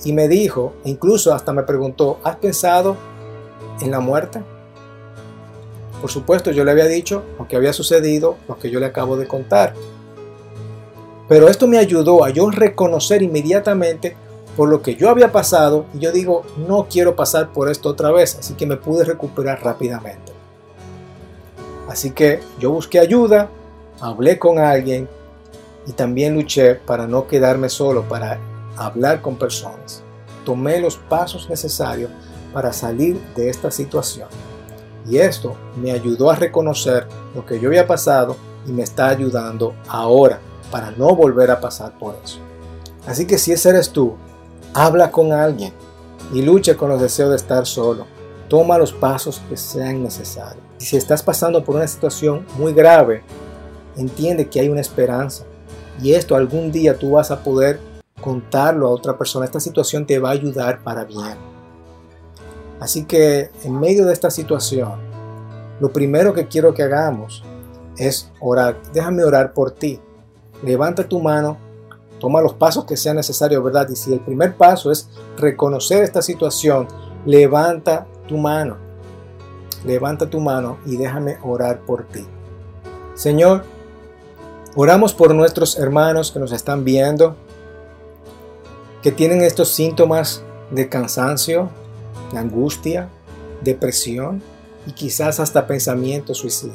y 0.04 0.12
me 0.12 0.28
dijo, 0.28 0.74
e 0.84 0.90
incluso 0.90 1.32
hasta 1.32 1.52
me 1.52 1.62
preguntó, 1.62 2.18
¿has 2.24 2.36
pensado 2.36 2.96
en 3.80 3.90
la 3.90 4.00
muerte? 4.00 4.42
Por 6.00 6.10
supuesto, 6.10 6.50
yo 6.50 6.64
le 6.64 6.70
había 6.70 6.86
dicho 6.86 7.22
lo 7.38 7.48
que 7.48 7.56
había 7.56 7.72
sucedido, 7.72 8.36
lo 8.48 8.58
que 8.58 8.70
yo 8.70 8.80
le 8.80 8.86
acabo 8.86 9.16
de 9.16 9.26
contar. 9.26 9.74
Pero 11.28 11.48
esto 11.48 11.66
me 11.66 11.78
ayudó 11.78 12.24
a 12.24 12.30
yo 12.30 12.50
reconocer 12.50 13.22
inmediatamente 13.22 14.14
por 14.56 14.68
lo 14.68 14.82
que 14.82 14.96
yo 14.96 15.10
había 15.10 15.32
pasado 15.32 15.86
y 15.94 15.98
yo 15.98 16.12
digo, 16.12 16.44
no 16.68 16.86
quiero 16.88 17.16
pasar 17.16 17.52
por 17.52 17.70
esto 17.70 17.88
otra 17.88 18.10
vez, 18.10 18.36
así 18.38 18.54
que 18.54 18.66
me 18.66 18.76
pude 18.76 19.04
recuperar 19.04 19.62
rápidamente. 19.62 20.32
Así 21.88 22.12
que 22.12 22.40
yo 22.58 22.70
busqué 22.70 22.98
ayuda, 22.98 23.48
hablé 24.00 24.38
con 24.38 24.58
alguien 24.58 25.08
y 25.86 25.92
también 25.92 26.34
luché 26.34 26.76
para 26.76 27.06
no 27.06 27.26
quedarme 27.26 27.68
solo, 27.68 28.02
para 28.08 28.38
hablar 28.76 29.20
con 29.20 29.36
personas. 29.36 30.02
Tomé 30.44 30.80
los 30.80 30.96
pasos 30.96 31.48
necesarios 31.48 32.10
para 32.52 32.72
salir 32.72 33.20
de 33.34 33.50
esta 33.50 33.70
situación. 33.70 34.28
Y 35.08 35.18
esto 35.18 35.56
me 35.76 35.92
ayudó 35.92 36.30
a 36.30 36.36
reconocer 36.36 37.06
lo 37.34 37.44
que 37.44 37.60
yo 37.60 37.68
había 37.68 37.86
pasado 37.86 38.36
y 38.66 38.72
me 38.72 38.82
está 38.82 39.08
ayudando 39.08 39.74
ahora 39.88 40.40
para 40.70 40.90
no 40.92 41.14
volver 41.14 41.50
a 41.50 41.60
pasar 41.60 41.98
por 41.98 42.16
eso. 42.24 42.38
Así 43.06 43.26
que 43.26 43.36
si 43.36 43.52
ese 43.52 43.68
eres 43.68 43.90
tú, 43.90 44.14
habla 44.74 45.10
con 45.10 45.32
alguien 45.32 45.72
y 46.32 46.42
lucha 46.42 46.76
con 46.76 46.90
los 46.90 47.00
deseos 47.00 47.30
de 47.30 47.36
estar 47.36 47.64
solo. 47.64 48.06
Toma 48.48 48.76
los 48.76 48.92
pasos 48.92 49.40
que 49.48 49.56
sean 49.56 50.02
necesarios. 50.02 50.62
Si 50.78 50.96
estás 50.96 51.22
pasando 51.22 51.64
por 51.64 51.76
una 51.76 51.86
situación 51.86 52.44
muy 52.58 52.74
grave, 52.74 53.22
entiende 53.96 54.48
que 54.48 54.60
hay 54.60 54.68
una 54.68 54.80
esperanza. 54.80 55.44
Y 56.02 56.12
esto 56.12 56.34
algún 56.34 56.72
día 56.72 56.98
tú 56.98 57.12
vas 57.12 57.30
a 57.30 57.42
poder 57.42 57.80
contarlo 58.20 58.86
a 58.86 58.90
otra 58.90 59.16
persona. 59.16 59.46
Esta 59.46 59.60
situación 59.60 60.06
te 60.06 60.18
va 60.18 60.30
a 60.30 60.32
ayudar 60.32 60.82
para 60.82 61.04
bien. 61.04 61.38
Así 62.80 63.04
que 63.04 63.50
en 63.62 63.78
medio 63.78 64.04
de 64.04 64.12
esta 64.12 64.30
situación, 64.30 64.98
lo 65.80 65.92
primero 65.92 66.34
que 66.34 66.48
quiero 66.48 66.74
que 66.74 66.82
hagamos 66.82 67.44
es 67.96 68.30
orar. 68.40 68.76
Déjame 68.92 69.24
orar 69.24 69.52
por 69.52 69.70
ti. 69.70 70.00
Levanta 70.62 71.08
tu 71.08 71.20
mano, 71.20 71.56
toma 72.18 72.40
los 72.40 72.54
pasos 72.54 72.84
que 72.84 72.96
sean 72.96 73.16
necesarios, 73.16 73.62
¿verdad? 73.62 73.88
Y 73.90 73.96
si 73.96 74.12
el 74.12 74.20
primer 74.20 74.56
paso 74.56 74.90
es 74.90 75.08
reconocer 75.36 76.02
esta 76.02 76.22
situación, 76.22 76.88
levanta 77.26 78.06
tu 78.26 78.36
mano. 78.36 78.76
Levanta 79.84 80.30
tu 80.30 80.40
mano 80.40 80.78
y 80.86 80.96
déjame 80.96 81.38
orar 81.42 81.80
por 81.80 82.04
ti. 82.04 82.26
Señor, 83.14 83.64
oramos 84.74 85.12
por 85.12 85.34
nuestros 85.34 85.78
hermanos 85.78 86.32
que 86.32 86.38
nos 86.38 86.52
están 86.52 86.84
viendo, 86.84 87.36
que 89.02 89.12
tienen 89.12 89.42
estos 89.42 89.68
síntomas 89.68 90.42
de 90.70 90.88
cansancio, 90.88 91.68
de 92.32 92.38
angustia, 92.38 93.08
depresión 93.62 94.42
y 94.86 94.92
quizás 94.92 95.40
hasta 95.40 95.66
pensamiento 95.66 96.34
suicida. 96.34 96.74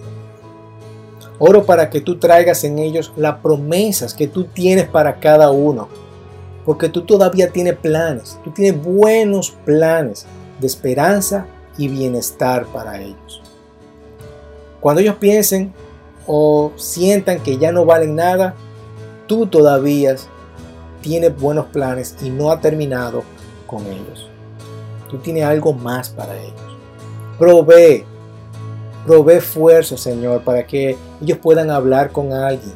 Oro 1.40 1.66
para 1.66 1.90
que 1.90 2.02
tú 2.02 2.20
traigas 2.20 2.64
en 2.66 2.80
ellos 2.80 3.14
las 3.16 3.38
promesas 3.38 4.14
que 4.14 4.28
tú 4.28 4.44
tienes 4.44 4.88
para 4.88 5.20
cada 5.20 5.52
uno. 5.52 5.88
Porque 6.66 6.90
tú 6.90 7.06
todavía 7.06 7.50
tienes 7.50 7.78
planes, 7.78 8.38
tú 8.44 8.52
tienes 8.52 8.84
buenos 8.84 9.52
planes 9.66 10.26
de 10.60 10.68
esperanza 10.68 11.48
y 11.78 11.88
bienestar 11.88 12.66
para 12.68 13.02
ellos. 13.02 13.42
Cuando 14.82 15.02
ellos 15.02 15.16
piensen 15.16 15.74
o 16.28 16.74
sientan 16.76 17.40
que 17.40 17.58
ya 17.58 17.72
no 17.72 17.86
valen 17.86 18.16
nada, 18.16 18.56
tú 19.26 19.48
todavía 19.48 20.16
tienes 21.02 21.36
buenos 21.40 21.68
planes 21.68 22.16
y 22.22 22.30
no 22.30 22.52
ha 22.52 22.60
terminado 22.60 23.24
con 23.66 23.86
ellos. 23.88 24.28
Tú 25.10 25.18
tienes 25.18 25.46
algo 25.46 25.74
más 25.74 26.10
para 26.10 26.38
ellos. 26.38 26.78
Provee, 27.38 28.04
provee 29.06 29.40
fuerza, 29.40 29.98
Señor, 29.98 30.44
para 30.44 30.66
que 30.66 30.98
ellos 31.22 31.38
puedan 31.38 31.70
hablar 31.70 32.12
con 32.12 32.34
alguien, 32.34 32.74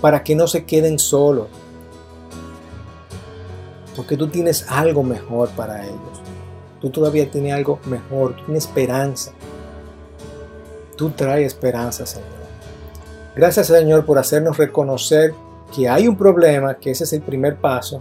para 0.00 0.22
que 0.22 0.34
no 0.34 0.46
se 0.46 0.64
queden 0.64 0.98
solos. 0.98 1.48
Porque 3.96 4.16
tú 4.16 4.28
tienes 4.28 4.66
algo 4.68 5.02
mejor 5.02 5.48
para 5.50 5.84
ellos. 5.84 6.22
Tú 6.80 6.90
todavía 6.90 7.30
tienes 7.30 7.54
algo 7.54 7.78
mejor, 7.86 8.36
tú 8.36 8.44
tienes 8.44 8.64
esperanza. 8.64 9.32
Tú 10.96 11.10
traes 11.10 11.46
esperanza, 11.46 12.04
Señor. 12.04 12.28
Gracias, 13.34 13.66
Señor, 13.66 14.04
por 14.04 14.18
hacernos 14.18 14.56
reconocer 14.56 15.34
que 15.74 15.88
hay 15.88 16.06
un 16.06 16.16
problema, 16.16 16.74
que 16.74 16.90
ese 16.90 17.04
es 17.04 17.12
el 17.12 17.22
primer 17.22 17.56
paso, 17.56 18.00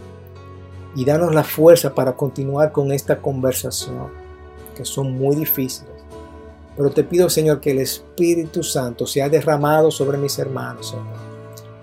y 0.96 1.06
danos 1.06 1.34
la 1.34 1.44
fuerza 1.44 1.96
para 1.96 2.14
continuar 2.14 2.72
con 2.72 2.92
esta 2.92 3.20
conversación, 3.20 4.10
que 4.76 4.86
son 4.86 5.18
muy 5.18 5.36
difíciles. 5.36 5.93
Pero 6.76 6.90
te 6.90 7.04
pido, 7.04 7.30
Señor, 7.30 7.60
que 7.60 7.72
el 7.72 7.80
Espíritu 7.80 8.64
Santo 8.64 9.06
sea 9.06 9.30
derramado 9.30 9.92
sobre 9.92 10.18
mis 10.18 10.38
hermanos, 10.40 10.90
Señor. 10.90 11.06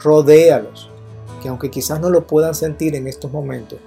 Rodéalos, 0.01 0.89
que 1.43 1.49
aunque 1.49 1.71
quizás 1.71 2.01
no 2.01 2.11
lo 2.11 2.27
puedan 2.27 2.55
sentir 2.55 2.95
en 2.97 3.07
estos 3.07 3.31
momentos, 3.31 3.79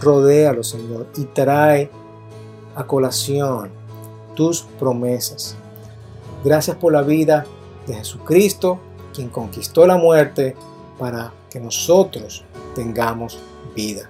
rodéalos, 0.00 0.68
Señor, 0.68 1.06
y 1.16 1.24
trae 1.24 1.90
a 2.74 2.86
colación 2.86 3.70
tus 4.34 4.62
promesas. 4.78 5.56
Gracias 6.44 6.76
por 6.76 6.92
la 6.92 7.02
vida 7.02 7.46
de 7.86 7.94
Jesucristo, 7.94 8.78
quien 9.14 9.28
conquistó 9.28 9.86
la 9.86 9.96
muerte 9.96 10.56
para 10.98 11.32
que 11.50 11.60
nosotros 11.60 12.44
tengamos 12.74 13.38
vida. 13.74 14.08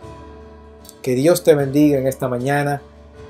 Que 1.02 1.14
Dios 1.14 1.42
te 1.42 1.54
bendiga 1.54 1.98
en 1.98 2.06
esta 2.06 2.28
mañana. 2.28 2.80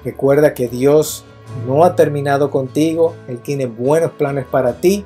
Recuerda 0.05 0.55
que 0.55 0.69
Dios 0.69 1.25
no 1.67 1.85
ha 1.85 1.95
terminado 1.95 2.51
contigo. 2.51 3.15
Él 3.29 3.41
tiene 3.41 3.67
buenos 3.67 4.13
planes 4.13 4.47
para 4.47 4.75
ti. 4.75 5.05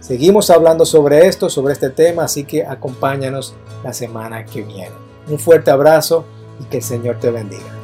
Seguimos 0.00 0.50
hablando 0.50 0.84
sobre 0.84 1.26
esto, 1.26 1.48
sobre 1.48 1.72
este 1.72 1.90
tema, 1.90 2.24
así 2.24 2.44
que 2.44 2.64
acompáñanos 2.64 3.54
la 3.84 3.92
semana 3.92 4.44
que 4.44 4.62
viene. 4.62 4.92
Un 5.28 5.38
fuerte 5.38 5.70
abrazo 5.70 6.24
y 6.60 6.64
que 6.64 6.78
el 6.78 6.82
Señor 6.82 7.18
te 7.20 7.30
bendiga. 7.30 7.79